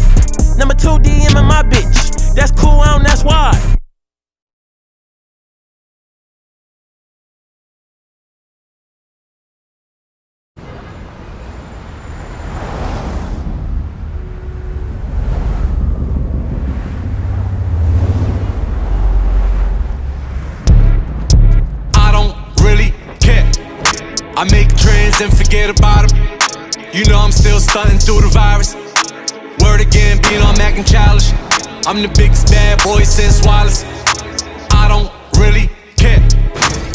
Number 0.59 0.74
two 0.74 0.99
DM 0.99 1.39
in 1.39 1.47
my 1.47 1.62
bitch. 1.62 2.34
That's 2.34 2.53
cool, 2.53 2.80
I 2.80 2.93
don't, 2.93 3.03
that's 3.03 3.24
why. 3.24 3.76
I 24.37 24.45
make 24.53 24.68
trends 24.76 25.18
and 25.22 25.32
forget 25.32 25.72
about 25.72 26.12
them. 26.12 26.20
You 26.93 27.07
know 27.09 27.18
I'm 27.18 27.32
still 27.32 27.59
stunting 27.59 27.97
through 27.97 28.20
the 28.20 28.28
virus. 28.28 28.76
Word 29.64 29.80
again, 29.80 30.20
being 30.28 30.43
on 30.43 30.59
Mac 30.59 30.76
and 30.76 30.87
childish. 30.87 31.32
I'm 31.89 32.05
the 32.05 32.12
biggest 32.12 32.53
bad 32.53 32.82
boy 32.84 33.01
since 33.05 33.41
Wallace. 33.47 33.84
I 34.76 34.93
don't 34.93 35.09
really 35.41 35.72
care. 35.97 36.20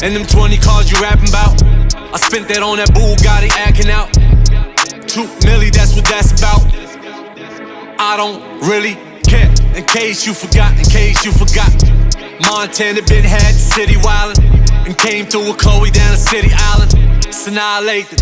And 0.06 0.14
them 0.14 0.30
20 0.30 0.58
cars 0.62 0.92
you 0.92 1.02
rapping 1.02 1.30
about, 1.30 1.58
I 2.14 2.18
spent 2.22 2.48
that 2.54 2.62
on 2.62 2.78
that 2.78 2.94
Bugatti 2.94 3.50
acting 3.58 3.89
out. 3.89 4.14
Two 5.10 5.26
milli, 5.42 5.74
that's 5.74 5.96
what 5.98 6.06
that's 6.06 6.38
about. 6.38 6.62
I 7.98 8.18
don't 8.22 8.46
really 8.70 8.94
care. 9.26 9.50
In 9.74 9.84
case 9.89 10.28
you 10.28 10.36
forgot, 10.36 10.78
in 10.78 10.86
case 10.86 11.26
you 11.26 11.32
forgot. 11.34 11.74
Montana 12.46 13.02
been 13.10 13.26
had 13.26 13.50
the 13.50 13.66
city 13.74 13.96
wildin' 14.06 14.46
and 14.86 14.96
came 14.96 15.26
through 15.26 15.50
with 15.50 15.58
Chloe 15.58 15.89
down 15.89 16.12
the 16.12 16.22
city 16.22 16.52
island. 16.54 17.11
Annihilated. 17.47 18.19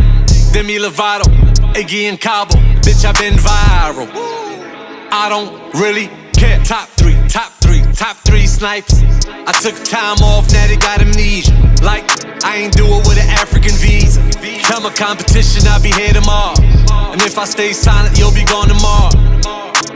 Demi 0.51 0.79
Lovato, 0.79 1.25
Iggy 1.73 2.09
and 2.09 2.19
Cabo. 2.19 2.55
Bitch, 2.81 3.05
I 3.05 3.11
been 3.13 3.35
viral. 3.35 4.09
I 5.11 5.29
don't 5.29 5.73
really 5.75 6.07
care. 6.33 6.57
Top 6.63 6.89
three, 6.89 7.15
top 7.27 7.51
three, 7.61 7.81
top 7.93 8.17
three 8.17 8.47
snipes. 8.47 9.03
I 9.27 9.51
took 9.61 9.75
time 9.83 10.17
off, 10.23 10.51
now 10.51 10.65
they 10.67 10.77
got 10.77 11.01
amnesia. 11.01 11.51
Like, 11.83 12.05
I 12.43 12.57
ain't 12.57 12.73
do 12.75 12.85
it 12.85 13.07
with 13.07 13.21
an 13.21 13.29
African 13.29 13.73
visa. 13.75 14.21
Tell 14.63 14.81
my 14.81 14.93
competition 14.93 15.67
I'll 15.67 15.81
be 15.81 15.91
here 15.91 16.13
tomorrow. 16.13 16.55
And 17.11 17.21
if 17.21 17.37
I 17.37 17.45
stay 17.45 17.73
silent, 17.73 18.17
you'll 18.17 18.33
be 18.33 18.45
gone 18.45 18.67
tomorrow. 18.67 19.11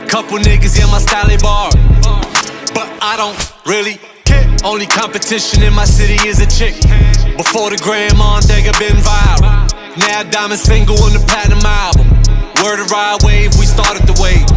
Couple 0.06 0.38
niggas 0.38 0.80
in 0.80 0.88
my 0.90 0.98
style 0.98 1.36
bar. 1.42 1.70
But 2.74 2.88
I 3.02 3.16
don't 3.16 3.36
really. 3.66 3.98
Only 4.64 4.86
competition 4.86 5.62
in 5.62 5.74
my 5.74 5.84
city 5.84 6.16
is 6.26 6.40
a 6.40 6.46
chick. 6.46 6.72
Before 7.36 7.68
the 7.68 7.76
grandma 7.84 8.40
and 8.40 8.46
Dega 8.46 8.72
been 8.80 8.96
viral. 8.96 9.68
Now 10.08 10.22
diamond 10.22 10.58
single 10.58 10.96
on 11.04 11.12
the 11.12 11.20
platinum 11.28 11.60
album. 11.60 12.08
Word 12.64 12.80
of 12.80 12.90
ride 12.90 13.20
wave, 13.22 13.52
we 13.60 13.66
started 13.66 14.08
the 14.08 14.16
wave. 14.16 14.48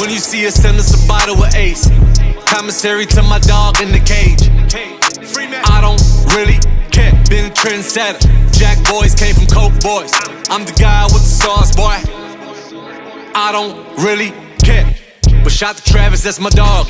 When 0.00 0.08
you 0.08 0.16
see 0.16 0.46
us, 0.46 0.54
send 0.54 0.78
us 0.78 0.96
a 0.96 1.06
bottle 1.06 1.44
of 1.44 1.54
Ace. 1.54 1.90
Commissary 2.48 3.04
to 3.04 3.22
my 3.22 3.38
dog 3.38 3.82
in 3.82 3.92
the 3.92 4.00
cage. 4.00 4.48
I 5.68 5.80
don't 5.84 6.00
really 6.32 6.56
care. 6.90 7.12
Been 7.28 7.52
trendsetter. 7.52 8.24
Jack 8.56 8.80
boys 8.88 9.14
came 9.14 9.34
from 9.34 9.46
Coke 9.46 9.78
boys. 9.84 10.10
I'm 10.48 10.64
the 10.64 10.72
guy 10.72 11.04
with 11.12 11.20
the 11.20 11.36
sauce, 11.44 11.76
boy. 11.76 12.00
I 13.36 13.52
don't 13.52 13.76
really 14.00 14.32
care. 14.64 14.88
But 15.44 15.52
shout 15.52 15.76
to 15.76 15.84
Travis, 15.84 16.22
that's 16.22 16.40
my 16.40 16.48
dog. 16.48 16.88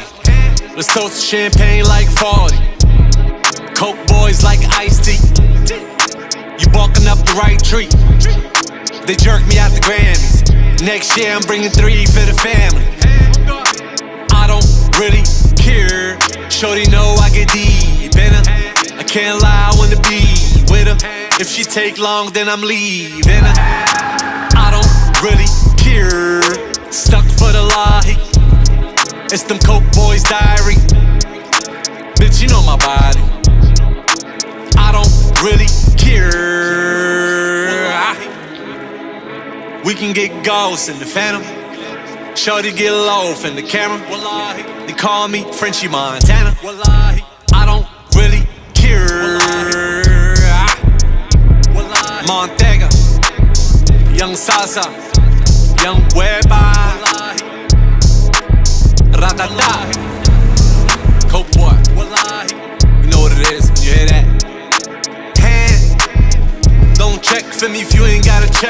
Let's 0.73 0.93
toast 0.93 1.21
to 1.21 1.27
champagne 1.27 1.85
like 1.85 2.09
40. 2.09 2.57
Coke 3.75 4.01
boys 4.09 4.43
like 4.43 4.61
iced 4.77 5.05
tea. 5.05 5.21
You 6.59 6.67
barking 6.73 7.07
up 7.07 7.19
the 7.19 7.35
right 7.39 7.62
tree. 7.62 7.89
They 9.07 9.15
jerk 9.15 9.47
me 9.47 9.59
out 9.59 9.71
the 9.71 9.81
Grammys. 9.81 10.43
Next 10.83 11.17
year 11.17 11.33
I'm 11.33 11.43
bringing 11.43 11.71
three 11.71 12.07
for 12.07 12.25
the 12.25 12.35
family. 12.35 12.87
I 14.33 14.47
don't 14.47 14.67
really 14.99 15.23
care. 15.57 16.19
Shorty 16.51 16.91
know 16.91 17.17
I 17.21 17.31
get 17.31 17.49
deep 17.53 18.17
in 18.17 18.33
her. 18.33 18.45
I 18.99 19.05
can't 19.05 19.41
lie, 19.43 19.71
I 19.73 19.77
wanna 19.77 20.01
be 20.09 20.27
with 20.73 20.89
her. 20.89 20.97
If 21.41 21.49
she 21.49 21.65
take 21.65 21.99
long, 21.99 22.33
then 22.33 22.49
I'm 22.49 22.62
leaving 22.62 23.45
her. 23.45 23.55
I 23.57 24.71
don't 24.71 25.23
really 25.23 25.51
care. 25.77 26.43
Stuck 26.91 27.25
for 27.39 27.53
the 27.53 27.62
lie. 27.62 28.43
It's 29.35 29.43
them 29.43 29.59
Coke 29.59 29.82
Boys 29.93 30.22
diary. 30.22 30.76
Bitch, 32.14 32.41
you 32.41 32.47
know 32.47 32.62
my 32.62 32.76
body. 32.76 33.18
I 34.78 34.93
don't 34.93 35.43
really 35.43 35.66
care. 35.99 36.30
We 39.85 39.95
can 39.95 40.12
get 40.12 40.45
ghosts 40.45 40.89
in 40.89 41.01
the 41.01 41.05
phantom. 41.05 41.43
Shorty 42.37 42.70
get 42.70 42.93
low 42.93 43.35
from 43.35 43.57
the 43.57 43.62
camera. 43.64 43.99
They 44.87 44.93
call 44.93 45.26
me 45.26 45.43
Frenchy 45.53 45.89
Montana. 45.89 46.57
I 47.53 47.66
don't 47.66 47.89
really 48.14 48.47
care. 48.74 49.09
Montega, 52.30 52.89
Young 54.16 54.37
Sasa, 54.37 54.82
Young 55.82 56.01
Weba, 56.11 56.84
Ratata, 59.25 59.89
Coke 61.31 61.51
Boy. 61.53 61.72
You 63.01 63.09
know 63.09 63.20
what 63.20 63.33
it 63.33 63.53
is. 63.53 63.70
You 63.83 63.95
hear 63.95 64.07
that? 64.12 64.25
Hand, 65.41 66.95
don't 66.99 67.22
check 67.22 67.45
for 67.45 67.70
me 67.70 67.81
if 67.81 67.95
you 67.95 68.05
ain't 68.05 68.27
got 68.27 68.45
a 68.45 68.53
check 68.53 68.64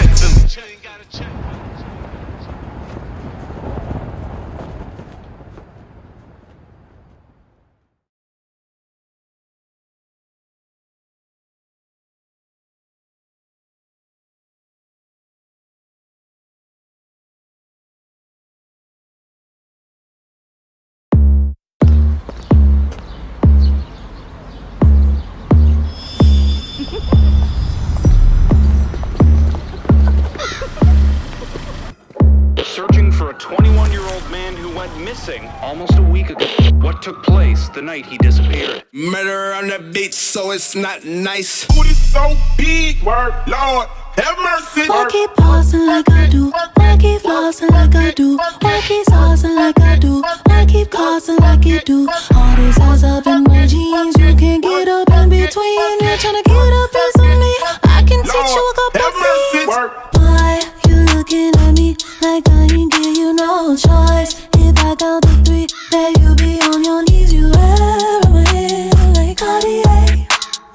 the 37.75 37.83
night 37.83 38.07
he 38.07 38.16
disappeared? 38.18 38.85
Murder 38.93 39.53
on 39.55 39.66
the 39.66 39.79
beat, 39.93 40.14
so 40.14 40.53
it's 40.53 40.77
not 40.77 41.05
nice. 41.05 41.66
Booty 41.66 41.91
so 41.91 42.37
big, 42.57 43.03
word, 43.03 43.35
Lord, 43.49 43.89
have 44.16 44.39
mercy. 44.39 44.89
Why 44.89 45.07
keep 45.11 45.31
pausing 45.35 45.87
like 45.87 46.09
I 46.11 46.27
do? 46.29 46.51
Why 46.51 46.97
keep 46.97 47.20
flossing 47.22 47.70
like 47.70 47.95
I 47.95 48.12
do? 48.12 48.37
Why 48.37 48.81
keep 48.87 49.07
saucing 49.07 49.57
like 49.57 49.81
I 49.81 49.97
do? 49.99 50.22
Why 50.47 50.66
keep 50.66 50.91
causing 50.91 51.37
like 51.39 51.64
you 51.64 51.81
do? 51.81 52.09
All 52.35 52.57
these 52.57 52.79
eyes 52.79 53.03
up 53.03 53.27
in 53.27 53.43
my 53.43 53.66
jeans, 53.66 54.16
you 54.18 54.35
can't 54.37 54.62
get 54.62 54.89
up 54.89 55.11
in 55.11 55.29
between. 55.29 55.99
You're 56.01 56.16
trying 56.16 56.43
to 56.43 56.43
get 56.47 56.55
a 56.55 56.89
piece 56.95 57.18
of 57.18 57.39
me. 57.43 57.55
I 57.91 58.05
can 58.07 58.22
teach 58.22 58.55
you 58.55 58.64
a 58.70 58.75
couple 58.79 59.11
things. 59.53 59.66
Why 59.66 60.61
you 60.62 60.74
looking 61.35 61.61
at 61.61 61.78
me 61.78 61.97
like 62.22 62.49
I 62.49 62.62
ain't 62.72 62.93
give 62.93 63.16
you 63.16 63.35
no 63.35 63.76
choice? 63.76 64.47
If 64.57 64.78
I 64.78 64.95
count 64.97 65.24
to 65.24 65.45
three, 65.45 65.66
that 65.91 66.18
you 66.20 66.35
be 66.37 66.61
on 66.62 66.85
your 66.85 67.03
knees. 67.05 67.32
You 67.32 67.51
heroin 67.51 68.91
like 69.14 69.39
Cartier. 69.39 70.26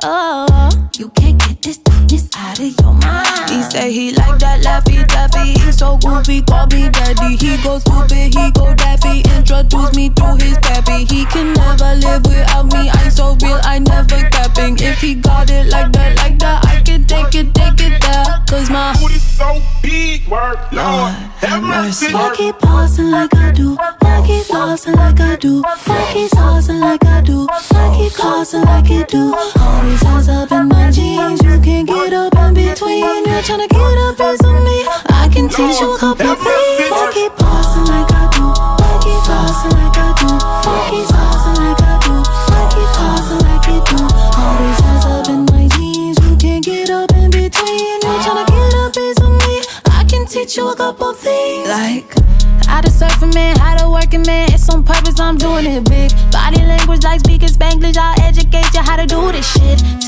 Oh, 0.03 0.69
you 0.97 1.09
can't 1.09 1.39
get 1.39 1.61
this 1.61 1.77
darkness 1.77 2.29
out 2.35 2.59
of 2.59 2.79
your 2.79 2.93
mind. 2.93 3.49
He 3.49 3.61
say 3.63 3.91
he 3.91 4.11
like 4.13 4.39
that 4.39 4.61
laffy 4.63 5.05
taffy. 5.07 5.59
He 5.59 5.71
so 5.71 5.97
goofy, 5.97 6.41
call 6.41 6.67
me 6.67 6.89
daddy. 6.89 7.35
He 7.37 7.61
go 7.63 7.79
stupid, 7.79 8.33
he 8.33 8.51
go 8.51 8.73
daffy. 8.73 9.21
Introduce 9.35 9.95
me 9.95 10.09
to 10.09 10.35
his 10.35 10.57
pappy. 10.59 11.05
He 11.05 11.25
can 11.25 11.53
never 11.53 11.95
live 11.95 12.25
without 12.25 12.71
me. 12.73 12.89
I'm 12.89 13.11
so 13.11 13.35
real, 13.41 13.59
I 13.63 13.79
never 13.79 14.29
capping. 14.29 14.77
If 14.79 14.99
he 14.99 15.15
got 15.15 15.49
it 15.49 15.67
like 15.67 15.91
that, 15.93 16.17
like 16.17 16.39
that, 16.39 16.65
I 16.65 16.78
can 17.05 17.31
take 17.31 17.35
it, 17.35 17.53
take 17.53 17.91
it 17.91 18.01
there. 18.01 18.43
Cause 18.47 18.69
my 18.69 18.95
booty 18.99 19.19
so 19.19 19.61
big, 19.81 20.27
word, 20.27 20.57
Lord, 20.71 21.13
have 21.41 21.63
mercy. 21.63 22.07
I 22.13 22.33
keep 22.35 22.57
pausing 22.59 23.11
like 23.11 23.33
I 23.35 23.51
do. 23.51 23.77
I 23.79 24.23
keep 24.25 24.45
flossing 24.45 24.95
like 24.95 25.19
I 25.19 25.35
do. 25.35 25.63
I 25.65 26.11
keep 26.13 26.31
saucing 26.31 26.79
like 26.79 27.05
I 27.05 27.21
do. 27.21 27.47
I 27.49 27.95
keep 27.97 28.13
causing 28.13 28.63
like 28.63 28.89
you 28.89 29.05
do. 29.05 29.33
All 29.59 29.83
these 29.83 30.03
eyes 30.03 30.29
up 30.29 30.51
in 30.51 30.67
my 30.67 30.91
jeans. 30.91 31.41
You 31.41 31.59
can't 31.61 31.87
get 31.87 32.13
up 32.13 32.35
in 32.35 32.53
between. 32.53 33.25
You're 33.25 33.41
trying 33.41 33.59
to 33.59 33.67
get 33.67 33.79
a 33.79 34.13
piece 34.17 34.43
of 34.43 34.63
me. 34.63 34.85
I 35.09 35.29
can 35.31 35.47
teach 35.47 35.79
you 35.79 35.95
a 35.95 35.97
couple 35.97 36.35
things. 36.35 36.68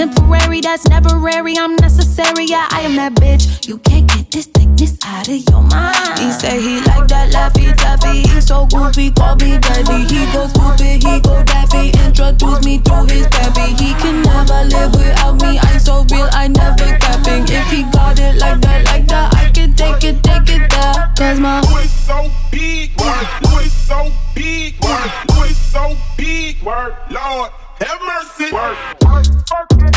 Temporary, 0.01 0.61
that's 0.61 0.81
temporary. 0.83 1.53
I'm 1.59 1.75
necessary, 1.75 2.45
yeah, 2.45 2.67
I 2.71 2.81
am 2.81 2.95
that 2.95 3.13
bitch. 3.13 3.67
You 3.67 3.77
can't 3.77 4.09
get 4.09 4.31
this 4.31 4.47
thickness 4.47 4.97
out 5.05 5.29
of 5.29 5.37
your 5.47 5.61
mind. 5.61 6.17
He 6.17 6.31
say 6.31 6.59
he 6.59 6.81
like 6.89 7.05
that 7.13 7.29
laffy 7.29 7.69
taffy. 7.77 8.25
He 8.25 8.41
so 8.41 8.65
goofy, 8.65 9.11
call 9.11 9.35
me 9.35 9.61
daddy. 9.61 10.01
He 10.09 10.25
go 10.33 10.47
stupid, 10.49 11.05
he 11.05 11.21
go 11.21 11.43
daffy. 11.45 11.93
Introduce 12.01 12.65
me 12.65 12.81
to 12.81 13.05
his 13.13 13.27
pappy. 13.27 13.77
He 13.77 13.93
can 14.01 14.25
never 14.25 14.65
live 14.73 14.89
without 14.97 15.37
me. 15.37 15.59
I'm 15.61 15.77
so 15.77 16.01
real, 16.09 16.25
I 16.33 16.47
never 16.47 16.97
capping. 16.97 17.45
If 17.45 17.69
he 17.69 17.83
got 17.93 18.17
it 18.17 18.41
like 18.41 18.59
that, 18.61 18.81
like 18.89 19.05
that, 19.05 19.35
I 19.37 19.51
can 19.53 19.75
take 19.77 20.01
it, 20.01 20.23
take 20.25 20.49
it 20.49 20.65
there. 20.65 21.13
Cause 21.13 21.39
my 21.39 21.61
booty 21.61 21.85
so 21.85 22.25
big, 22.49 22.89
word, 22.97 23.27
booty 23.45 23.69
so 23.69 24.09
big, 24.33 24.81
word, 24.81 25.11
booty 25.29 25.53
so 25.53 25.93
big, 26.17 26.57
word, 26.63 26.97
Lord, 27.11 27.51
have 27.77 28.01
mercy. 28.01 28.49
Word. 28.51 28.77
Nice. 29.03 29.90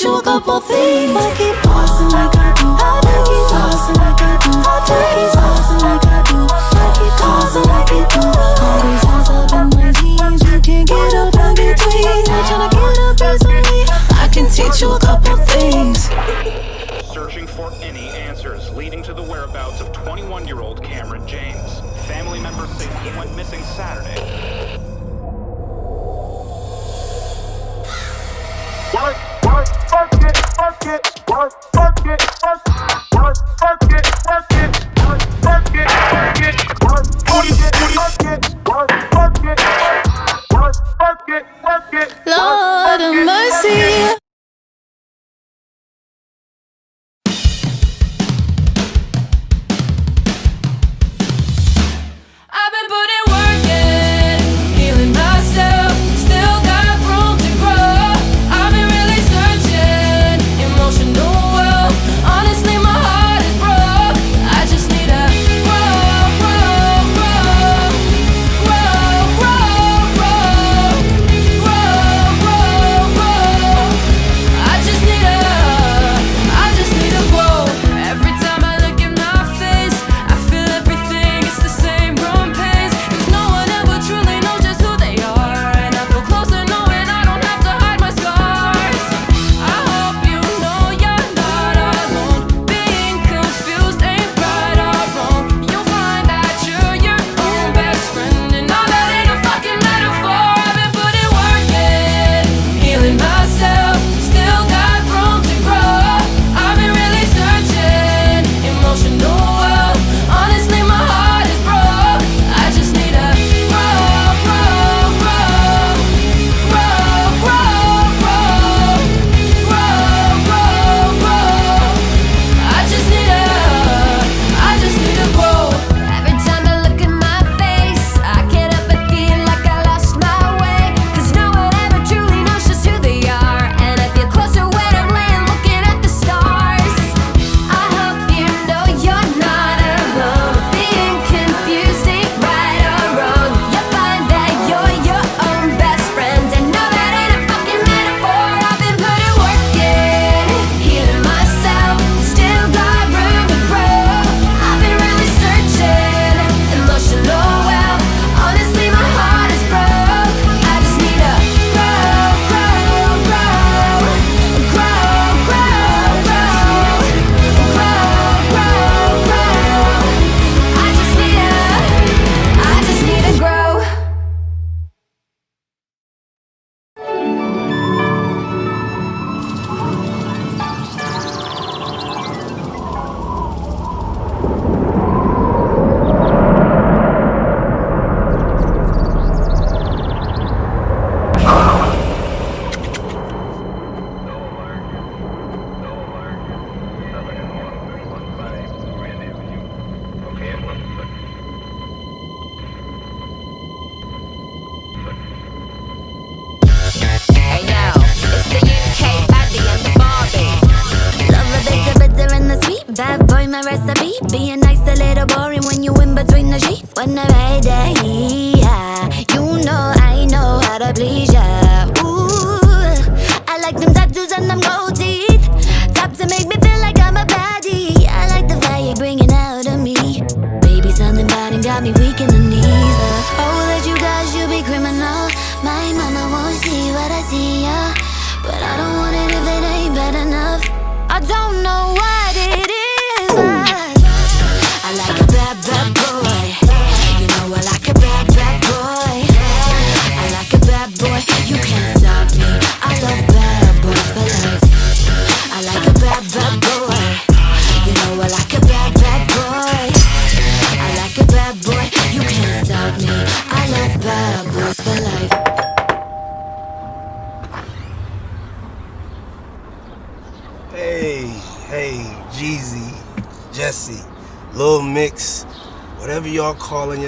I 0.00 0.02
you 0.02 0.16
a 0.16 0.22
couple 0.22 0.60
things. 0.60 1.14
I 1.14 1.36
keep 1.36 1.54
flossing 1.56 2.10
like 2.10 2.34
I 2.34 2.54
do. 2.56 2.72
I 2.72 3.04
keep 3.28 3.44
flossing 3.52 3.96
like 4.00 4.16
I 4.16 4.32
do. 4.40 4.48
I 4.64 4.80
keep 4.88 5.28
saucing 5.36 5.82
like 5.84 6.04
I 6.08 6.22
do. 6.24 6.38
I 6.48 6.88
keep 6.96 7.12
causing 7.20 7.68
like 7.68 7.92
it 7.92 8.08
do. 8.08 8.24
All 8.64 8.80
these 8.80 9.04
eyes 9.04 9.28
up 9.28 9.52
in 9.52 9.68
my 9.76 9.92
jeans. 9.92 10.40
You 10.40 10.56
can't 10.62 10.88
get 10.88 11.14
up 11.20 11.34
in 11.36 11.52
between. 11.52 12.24
Tryna 12.24 12.70
get 12.72 12.96
a 12.96 13.12
piece 13.12 13.44
of 13.44 13.52
me. 13.68 13.84
I 14.16 14.28
can 14.32 14.48
teach 14.48 14.80
you 14.80 14.92
a 14.92 14.98
couple 14.98 15.36
things. 15.44 16.08
Searching 17.12 17.46
for 17.46 17.70
any 17.82 18.08
answers 18.08 18.70
leading 18.70 19.02
to 19.02 19.12
the 19.12 19.22
whereabouts 19.22 19.82
of 19.82 19.92
21 19.92 20.46
year 20.46 20.60
old 20.60 20.82
Cameron 20.82 21.26
James. 21.26 21.80
Family 22.06 22.40
members 22.40 22.70
say 22.70 22.88
he 23.04 23.14
went 23.18 23.36
missing 23.36 23.62
Saturday. 23.64 24.16
Work, 28.94 29.16
Lord 42.26 43.00
of 43.00 43.14
mercy. 43.24 44.19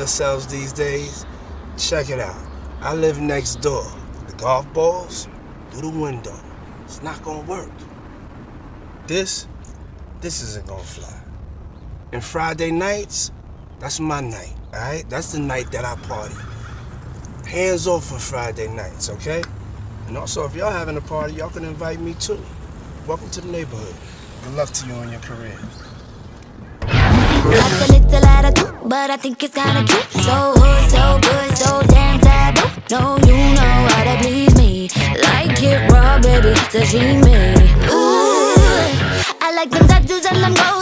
Yourselves 0.02 0.48
these 0.48 0.72
days, 0.72 1.24
check 1.78 2.10
it 2.10 2.18
out. 2.18 2.44
I 2.80 2.92
live 2.92 3.20
next 3.20 3.60
door. 3.60 3.86
The 4.26 4.32
golf 4.32 4.66
balls 4.72 5.28
through 5.70 5.92
the 5.92 5.96
window. 5.96 6.36
It's 6.82 7.04
not 7.04 7.22
gonna 7.22 7.46
work. 7.46 7.70
This, 9.06 9.46
this 10.20 10.42
isn't 10.42 10.66
gonna 10.66 10.82
fly. 10.82 11.22
And 12.12 12.22
Friday 12.22 12.72
nights, 12.72 13.30
that's 13.78 14.00
my 14.00 14.20
night, 14.20 14.56
alright? 14.74 15.08
That's 15.08 15.30
the 15.30 15.38
night 15.38 15.70
that 15.70 15.84
I 15.84 15.94
party. 15.94 16.34
Hands 17.46 17.86
off 17.86 18.04
for 18.06 18.18
Friday 18.18 18.74
nights, 18.74 19.08
okay? 19.08 19.44
And 20.08 20.18
also, 20.18 20.44
if 20.44 20.56
y'all 20.56 20.72
having 20.72 20.96
a 20.96 21.00
party, 21.00 21.34
y'all 21.34 21.50
can 21.50 21.64
invite 21.64 22.00
me 22.00 22.14
too. 22.14 22.44
Welcome 23.06 23.30
to 23.30 23.40
the 23.40 23.52
neighborhood. 23.52 23.94
Good 24.42 24.54
luck 24.54 24.70
to 24.70 24.86
you 24.88 24.94
in 24.94 25.12
your 25.12 25.20
career. 25.20 25.56
But 28.84 29.10
I 29.10 29.16
think 29.16 29.42
it's 29.42 29.54
kinda 29.54 29.84
cute. 29.84 30.24
So 30.24 30.54
hood, 30.56 30.90
so 30.90 31.18
good, 31.22 31.56
so 31.56 31.82
damn 31.88 32.18
taboo. 32.20 32.68
No, 32.90 33.16
you 33.26 33.36
know 33.56 33.76
how 33.92 34.04
to 34.04 34.16
please 34.22 34.54
me. 34.56 34.88
Like 35.22 35.62
it 35.62 35.90
raw, 35.90 36.18
baby, 36.18 36.54
sashimi. 36.72 37.38
Ooh, 37.90 38.54
I 39.40 39.52
like 39.54 39.70
them 39.70 39.86
tattoos 39.86 40.26
and 40.26 40.42
them 40.42 40.54
gold 40.54 40.81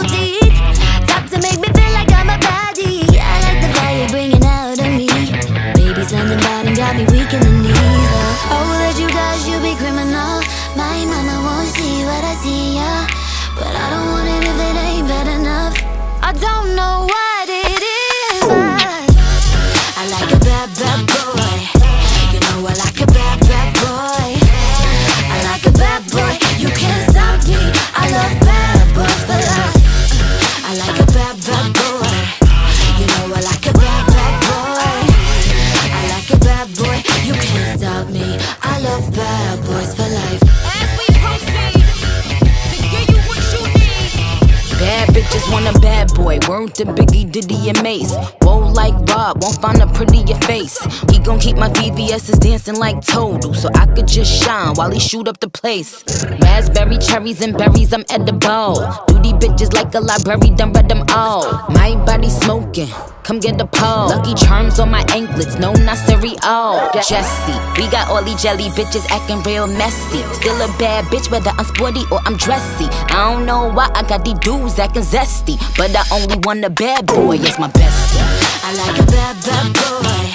to 46.85 46.93
Biggie, 46.93 47.31
Diddy, 47.31 47.69
and 47.69 47.83
Mase. 47.83 48.40
Like 48.73 48.93
Rob, 49.09 49.41
won't 49.41 49.61
find 49.61 49.81
a 49.81 49.87
prettier 49.87 50.35
face. 50.47 50.79
He 51.11 51.19
gon' 51.19 51.39
keep 51.39 51.57
my 51.57 51.69
VVS's 51.69 52.39
dancing 52.39 52.77
like 52.77 53.01
Total, 53.05 53.53
so 53.53 53.69
I 53.75 53.85
could 53.87 54.07
just 54.07 54.31
shine 54.43 54.73
while 54.75 54.89
he 54.89 54.99
shoot 54.99 55.27
up 55.27 55.39
the 55.39 55.49
place. 55.49 56.03
Raspberry, 56.41 56.97
cherries, 56.97 57.41
and 57.41 57.57
berries, 57.57 57.93
I'm 57.93 58.05
edible. 58.09 58.75
Duty 59.07 59.33
bitches 59.33 59.73
like 59.73 59.93
a 59.93 59.99
library, 59.99 60.55
done 60.55 60.71
read 60.73 60.87
them 60.87 61.03
all. 61.09 61.43
My 61.69 61.95
body 62.05 62.29
smoking. 62.29 62.87
Come 63.23 63.39
get 63.39 63.57
the 63.57 63.65
pole. 63.65 64.09
Lucky 64.09 64.33
charms 64.33 64.79
on 64.79 64.89
my 64.89 65.05
anklets, 65.13 65.55
no 65.59 65.73
not 65.73 65.97
cereal. 65.97 66.89
Jesse, 67.07 67.53
we 67.77 67.87
got 67.89 68.09
all 68.09 68.23
these 68.23 68.41
jelly 68.41 68.69
bitches 68.69 69.05
acting 69.11 69.41
real 69.43 69.67
messy. 69.67 70.23
Still 70.33 70.59
a 70.61 70.67
bad 70.79 71.05
bitch, 71.05 71.29
whether 71.29 71.51
I'm 71.51 71.65
sporty 71.65 72.01
or 72.11 72.19
I'm 72.25 72.35
dressy. 72.37 72.85
I 72.85 73.31
don't 73.31 73.45
know 73.45 73.69
why 73.71 73.91
I 73.93 74.03
got 74.03 74.25
these 74.25 74.39
dudes 74.39 74.79
acting 74.79 75.03
zesty, 75.03 75.57
but 75.77 75.95
I 75.95 76.03
only 76.11 76.37
want 76.43 76.65
a 76.65 76.69
bad 76.69 77.05
boy 77.05 77.37
as 77.37 77.59
my 77.59 77.67
bestie. 77.69 78.40
I 78.71 78.73
like 78.73 78.99
a 78.99 79.05
bad, 79.11 79.35
bad 79.43 79.67
boy. 79.75 80.31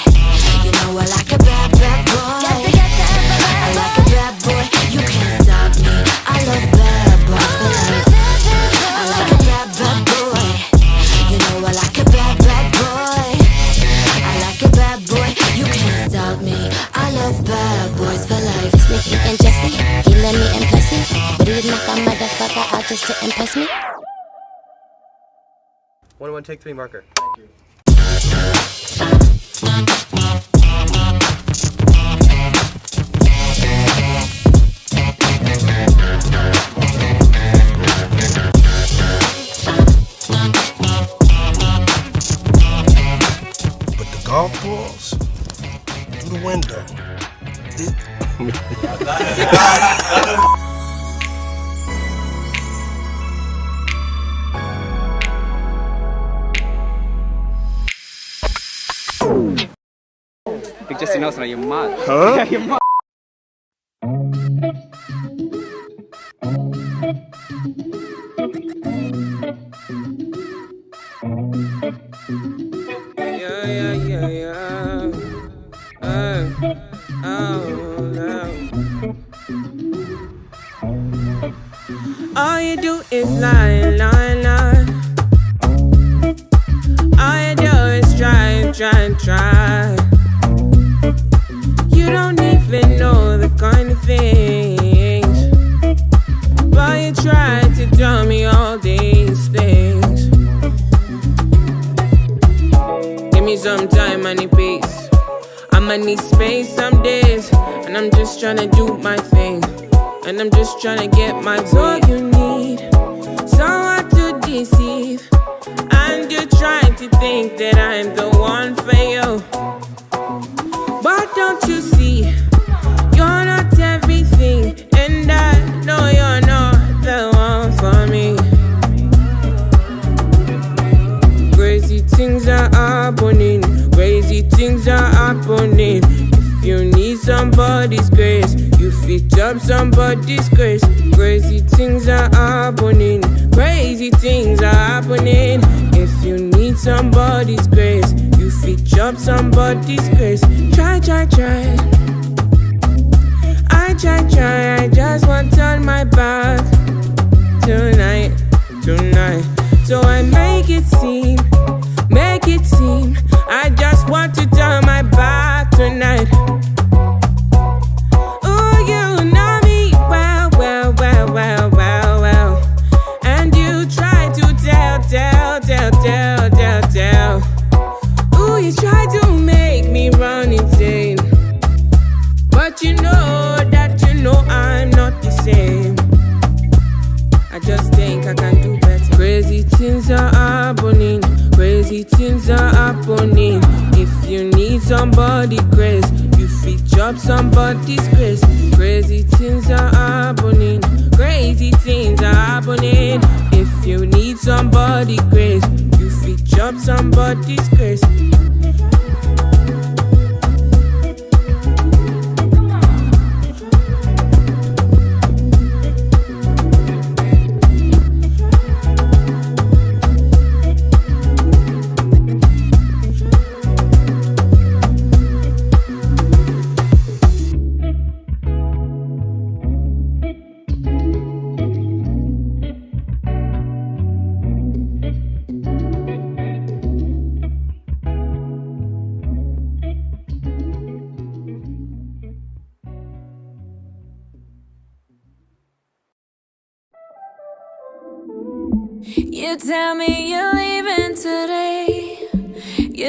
You 0.61 0.71
know 0.77 1.01
I 1.01 1.09
like 1.09 1.33
a 1.33 1.41
bad, 1.41 1.73
bad 1.73 2.05
boy. 2.05 2.45
I 2.45 3.73
like 3.73 3.97
a 3.97 4.05
bad 4.13 4.35
boy. 4.45 4.65
You 4.93 5.01
can't 5.01 5.41
stop 5.41 5.73
me. 5.81 5.97
I 6.29 6.45
love 6.45 6.69
bad 6.77 7.17
boys 7.33 7.81
for. 7.89 8.13
I 8.93 9.09
like 9.09 9.33
a 9.33 9.39
bad, 9.41 9.69
bad 9.81 10.01
boy. 10.05 10.53
You 11.33 11.39
know 11.41 11.65
I 11.65 11.73
like 11.81 11.97
a 11.97 12.05
bad, 12.13 12.37
bad 12.45 12.67
boy. 12.77 13.41
I 14.21 14.35
like 14.45 14.61
a 14.61 14.69
bad 14.69 15.01
boy. 15.09 15.33
You 15.57 15.65
can't 15.73 16.13
stop 16.13 16.37
me. 16.45 16.69
I 16.93 17.09
love 17.17 17.41
bad 17.41 17.97
boys 17.97 18.29
for 18.29 18.37
life. 18.37 18.77
Sneaky 18.85 19.17
and 19.17 19.41
Jesse, 19.41 19.81
he 19.81 20.13
let 20.21 20.37
me 20.37 20.45
impress 20.61 20.93
him, 20.93 21.09
but 21.39 21.49
he 21.49 21.55
would 21.57 21.65
knock 21.65 21.89
a 21.89 21.97
motherfucker 22.05 22.69
out 22.77 22.85
just 22.85 23.07
to 23.09 23.17
impress 23.25 23.57
me. 23.57 23.67
One, 26.19 26.33
one, 26.33 26.45
take 26.45 26.61
three 26.61 26.75
marker. 26.75 27.03
But 27.15 27.25
the 27.37 27.66
golf 44.25 44.63
balls 44.63 45.11
through 46.21 46.39
the 46.39 46.45
window. 46.45 46.85
Big 60.89 60.99
Jesse 61.01 61.19
Nelson, 61.19 61.43
are 61.43 61.47
you 61.47 61.57
mad? 61.57 61.99
Huh? 62.07 62.47
You're 62.51 62.61
mad. 62.61 62.79
Yeah, 73.19 73.67
yeah, 73.67 73.93
yeah, 73.95 74.29
yeah. 74.29 75.11
Hey, 76.01 76.53
oh, 77.25 78.11
no. 78.15 78.39
All 82.37 82.61
you 82.61 82.77
do 82.77 83.03
is 83.11 83.29
lie, 83.41 83.81
lie, 83.83 83.91
lie. 83.91 83.96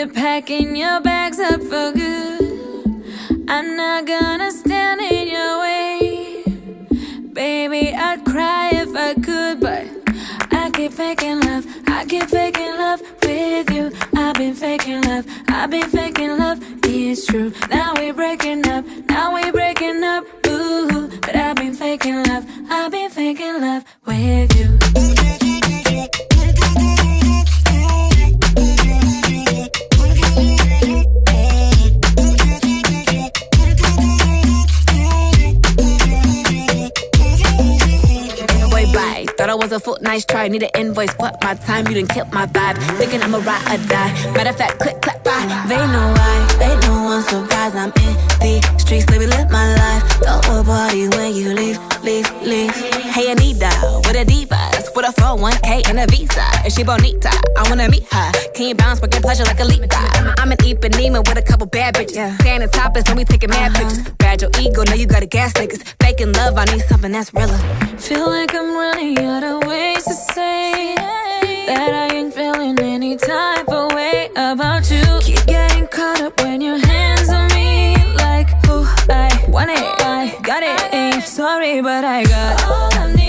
You're 0.08 0.14
packing 0.14 0.74
your 0.78 1.02
bags 1.02 1.38
up 1.38 1.62
for 1.64 1.92
good. 1.92 3.04
I'm 3.50 3.76
not 3.76 4.06
gonna 4.06 4.52
stand 4.52 5.02
in 5.02 5.28
your 5.28 5.60
way. 5.60 6.44
Baby, 7.34 7.94
I'd 7.94 8.24
cry 8.24 8.70
if 8.72 8.96
I 8.96 9.16
could, 9.16 9.60
but 9.60 9.86
I 10.54 10.72
keep 10.72 10.94
faking 10.94 11.42
love. 11.42 11.66
I 11.88 12.06
keep 12.06 12.24
faking 12.24 12.78
love 12.78 13.02
with 13.22 13.70
you. 13.70 13.92
I've 14.16 14.36
been 14.36 14.54
faking 14.54 15.02
love. 15.02 15.26
I've 15.50 15.72
been 15.72 15.90
faking 15.90 16.38
love. 16.38 16.60
It's 16.86 17.26
true. 17.26 17.52
Now 17.70 17.94
we're 17.98 18.14
breaking 18.14 18.66
up. 18.70 18.86
Now 19.10 19.34
we're 19.34 19.52
breaking 19.52 20.06
up. 20.06 20.24
Ooh, 20.48 21.10
but 21.20 21.36
I've 21.36 21.58
been 21.58 21.74
faking 21.74 22.24
love. 22.24 22.46
I've 22.70 22.92
been 22.94 23.10
faking 23.10 23.60
love 23.60 23.84
with 24.06 24.56
you. 24.56 25.47
Was 39.58 39.72
a 39.72 39.80
foot, 39.80 40.02
nice 40.02 40.26
try. 40.26 40.48
Need 40.48 40.64
an 40.64 40.70
invoice, 40.76 41.14
fuck 41.14 41.42
my 41.44 41.56
time. 41.56 41.88
You 41.88 41.96
didn't 41.96 42.10
killed 42.10 42.32
my 42.32 42.46
vibe. 42.46 42.78
Thinking 42.98 43.22
I'm 43.22 43.34
a 43.34 43.40
ride 43.40 43.66
or 43.74 43.84
die. 43.88 44.12
Matter 44.34 44.50
of 44.52 44.58
fact, 44.58 44.80
click, 44.80 45.02
clap, 45.02 45.24
bye. 45.24 45.66
They 45.68 45.78
know 45.78 46.14
why, 46.18 46.36
they 46.60 46.74
know 46.86 46.98
I'm 47.14 47.24
surprised 47.24 47.76
I'm 47.76 47.92
in 48.06 48.14
the 48.40 48.78
streets, 48.78 49.10
me 49.10 49.26
live 49.26 49.50
my 49.50 49.68
life. 49.76 50.04
A 50.22 50.64
party 50.64 51.08
when 51.10 51.36
you 51.36 51.54
leave, 51.54 51.80
leave, 52.04 52.30
leave. 52.44 52.76
Hey 53.16 53.32
Anita, 53.32 53.72
with 54.06 54.16
a 54.16 54.26
divas, 54.26 54.77
with 54.98 55.06
a 55.06 55.22
401k 55.22 55.88
and 55.90 56.00
a 56.00 56.08
visa. 56.08 56.42
And 56.66 56.74
she 56.74 56.84
bonita? 56.84 57.30
I 57.56 57.70
wanna 57.70 57.88
meet 57.88 58.12
her. 58.12 58.32
Can 58.56 58.70
you 58.70 58.76
bounce, 58.76 59.00
get 59.00 59.22
pleasure 59.22 59.44
like 59.44 59.60
a 59.60 59.64
leap? 59.64 59.84
I'm, 60.40 60.52
an 60.52 60.58
Ipanema 60.58 61.20
with 61.20 61.38
a 61.38 61.42
couple 61.44 61.68
bad 61.68 61.94
bitches. 61.94 62.16
Yeah. 62.16 62.36
Standing 62.38 62.70
topless, 62.70 63.04
don't 63.04 63.16
be 63.16 63.24
taking 63.24 63.52
mad 63.52 63.72
uh-huh. 63.72 63.90
pictures. 63.90 64.14
Bad 64.18 64.42
your 64.42 64.50
ego, 64.60 64.84
know 64.84 64.96
you 64.96 65.06
gotta 65.06 65.28
gas 65.28 65.54
niggas. 65.54 65.84
Faking 66.02 66.32
love, 66.34 66.58
I 66.58 66.66
need 66.66 66.82
something 66.82 67.12
that's 67.12 67.32
realer. 67.32 67.60
Feel 68.00 68.28
like 68.28 68.56
I'm 68.56 68.74
running 68.76 69.20
out 69.20 69.44
of 69.44 69.68
ways 69.70 70.04
to 70.06 70.14
say 70.14 70.96
that 70.96 71.94
I 71.94 72.16
ain't 72.16 72.34
feeling 72.34 72.80
any 72.80 73.18
type 73.18 73.70
of 73.70 73.94
way 73.94 74.30
about 74.36 74.90
you. 74.90 75.04
Keep 75.22 75.46
getting 75.46 75.88
caught 75.90 76.22
up 76.22 76.42
when 76.42 76.60
your 76.60 76.80
hands 76.80 77.30
on 77.30 77.48
me, 77.54 77.96
like 78.16 78.50
who 78.66 78.84
I 79.10 79.30
want 79.48 79.70
it, 79.70 79.78
I 80.02 80.36
got 80.42 80.64
it. 80.64 80.94
Ain't 80.94 81.18
eh, 81.18 81.22
sorry, 81.22 81.82
but 81.82 82.04
I 82.04 82.24
got 82.24 82.64
all 82.64 82.90
I'm 82.96 83.16
needing, 83.16 83.27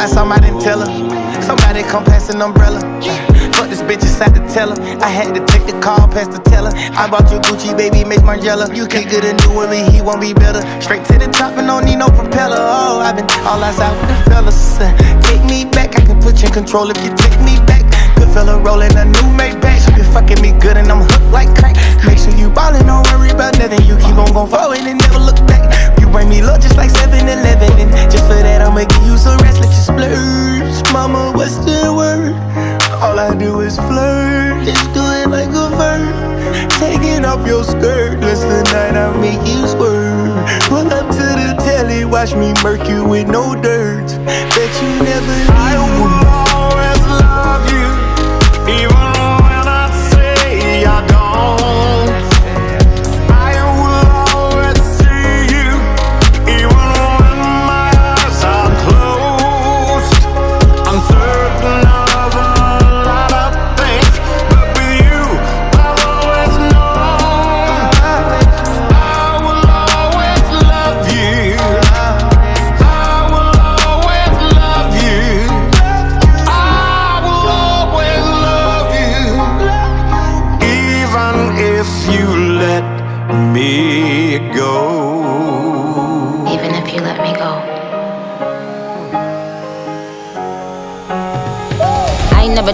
by 0.00 0.06
somebody 0.06 0.48
and 0.48 0.58
tell 0.62 0.80
her. 0.80 0.90
Somebody 1.42 1.82
come 1.82 2.04
pass 2.04 2.30
an 2.30 2.40
umbrella. 2.40 2.80
Fuck 3.52 3.68
this 3.68 3.82
bitch 3.82 4.00
inside 4.00 4.34
the 4.34 4.40
teller. 4.48 4.76
I 5.04 5.08
had 5.08 5.34
to 5.34 5.44
take 5.52 5.66
the 5.66 5.78
call 5.78 6.08
past 6.08 6.32
the 6.32 6.38
teller. 6.38 6.70
I 6.96 7.04
bought 7.10 7.30
you 7.30 7.38
Gucci, 7.40 7.76
baby, 7.76 8.02
make 8.04 8.22
my 8.22 8.36
Margiela. 8.36 8.74
You 8.74 8.86
can't 8.86 9.10
get 9.10 9.24
a 9.24 9.34
new 9.42 9.54
one, 9.54 9.68
but 9.68 9.92
he 9.92 10.00
won't 10.00 10.22
be 10.22 10.32
better. 10.32 10.62
Straight 10.80 11.04
to 11.06 11.18
the 11.18 11.28
top 11.28 11.58
and 11.58 11.66
don't 11.66 11.84
need 11.84 11.96
no 11.96 12.08
propeller. 12.08 12.56
Oh, 12.56 13.04
I've 13.04 13.16
been 13.16 13.28
all 13.44 13.62
outside 13.62 13.92
with 14.00 14.08
the 14.08 14.30
fellas. 14.30 14.80
Uh, 14.80 14.88
Take 15.20 15.44
me 15.44 15.66
back, 15.68 15.94
I 16.00 16.00
can 16.06 16.18
put 16.22 16.40
you 16.40 16.48
in 16.48 16.54
control 16.54 16.88
if 16.88 16.96
you 17.04 17.12
take 17.16 17.38
me. 17.44 17.59
Good 18.20 18.36
fella 18.36 18.60
rolling 18.60 18.92
a 19.00 19.04
new 19.08 19.28
Maybach. 19.32 19.80
She 19.80 19.90
been 19.96 20.04
fucking 20.12 20.42
me 20.44 20.52
good 20.60 20.76
and 20.76 20.92
I'm 20.92 21.00
hooked 21.00 21.32
like 21.32 21.48
crack. 21.56 21.72
Make 22.04 22.18
sure 22.18 22.36
you 22.36 22.50
ballin', 22.52 22.84
don't 22.84 23.00
worry 23.08 23.30
about 23.30 23.56
nothing. 23.56 23.80
You 23.88 23.96
keep 23.96 24.12
on 24.20 24.28
gon' 24.36 24.44
forward 24.46 24.76
and 24.76 25.00
never 25.00 25.18
look 25.18 25.40
back. 25.48 25.64
You 25.98 26.06
bring 26.12 26.28
me 26.28 26.42
love 26.42 26.60
just 26.60 26.76
like 26.76 26.90
7 26.90 27.16
Eleven. 27.16 27.72
And 27.80 27.90
just 28.12 28.28
for 28.28 28.36
that, 28.36 28.60
I'ma 28.60 28.84
give 28.84 29.04
you 29.08 29.16
some 29.16 29.40
rest. 29.40 29.64
Let 29.64 29.72
you 29.72 29.84
splurge. 29.88 30.92
Mama, 30.92 31.32
what's 31.32 31.56
the 31.64 31.88
word? 31.88 32.36
All 33.00 33.18
I 33.18 33.32
do 33.34 33.60
is 33.60 33.76
flirt. 33.88 34.68
Just 34.68 34.84
do 34.92 35.00
it 35.00 35.32
like 35.32 35.48
a 35.56 35.72
verb. 35.80 36.12
Taking 36.76 37.24
off 37.24 37.46
your 37.48 37.64
skirt. 37.64 38.20
Last 38.20 38.44
night 38.44 39.00
I 39.00 39.16
make 39.16 39.40
you 39.48 39.64
swerve. 39.64 40.36
Pull 40.68 40.92
up 40.92 41.08
to 41.08 41.24
the 41.40 41.56
telly, 41.64 42.04
watch 42.04 42.34
me 42.36 42.52
murk 42.62 42.86
you 42.86 43.00
with 43.02 43.28
no 43.28 43.56
dirt. 43.56 44.12
Bet 44.28 44.72
you 44.84 44.92
never 45.08 45.38
leave. 45.56 46.09
Even 48.70 49.09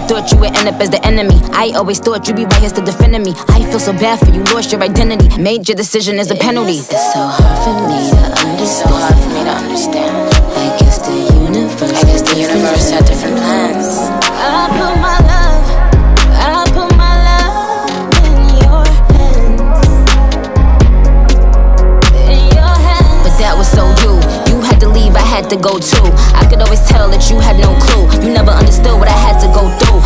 thought 0.07 0.31
you 0.31 0.37
would 0.39 0.55
end 0.55 0.69
up 0.69 0.79
as 0.79 0.89
the 0.89 1.03
enemy. 1.05 1.35
I 1.51 1.71
always 1.75 1.99
thought 1.99 2.27
you'd 2.27 2.37
be 2.37 2.45
right 2.45 2.61
here 2.61 2.69
still 2.69 2.85
defending 2.85 3.23
me. 3.23 3.33
I 3.49 3.63
feel 3.69 3.79
so 3.79 3.91
bad 3.93 4.19
for 4.19 4.31
you, 4.31 4.41
lost 4.55 4.71
your 4.71 4.81
identity. 4.81 5.27
Made 5.41 5.67
your 5.67 5.75
decision 5.75 6.17
as 6.17 6.31
a 6.31 6.35
penalty. 6.35 6.79
It's 6.79 7.13
so 7.13 7.27
hard 7.27 7.57
for 7.63 7.75
me 7.91 7.99
to 8.09 8.47
understand. 8.47 8.67
So 8.67 8.87
hard 8.87 9.17
for 9.21 9.29
me 9.35 9.43
to 9.43 9.51
understand. 9.51 10.33
I 10.55 10.77
guess 10.79 10.97
the 11.05 11.17
universe. 11.35 11.91
I 11.91 12.01
guess 12.07 12.21
the 12.21 12.39
universe 12.39 12.89
had 12.89 13.05
different 13.05 13.37
plans. 13.37 13.56
To 25.49 25.55
to 25.55 25.61
go 25.63 25.79
too. 25.79 26.03
I 26.35 26.45
could 26.49 26.61
always 26.61 26.81
tell 26.87 27.09
that 27.09 27.29
you 27.29 27.39
had 27.39 27.55
no 27.57 27.71
clue. 27.79 28.07
You 28.23 28.33
never 28.33 28.51
understood 28.51 28.99
what 28.99 29.07
I 29.07 29.15
had 29.15 29.39
to 29.39 29.47
go 29.47 29.71
through. 29.79 29.99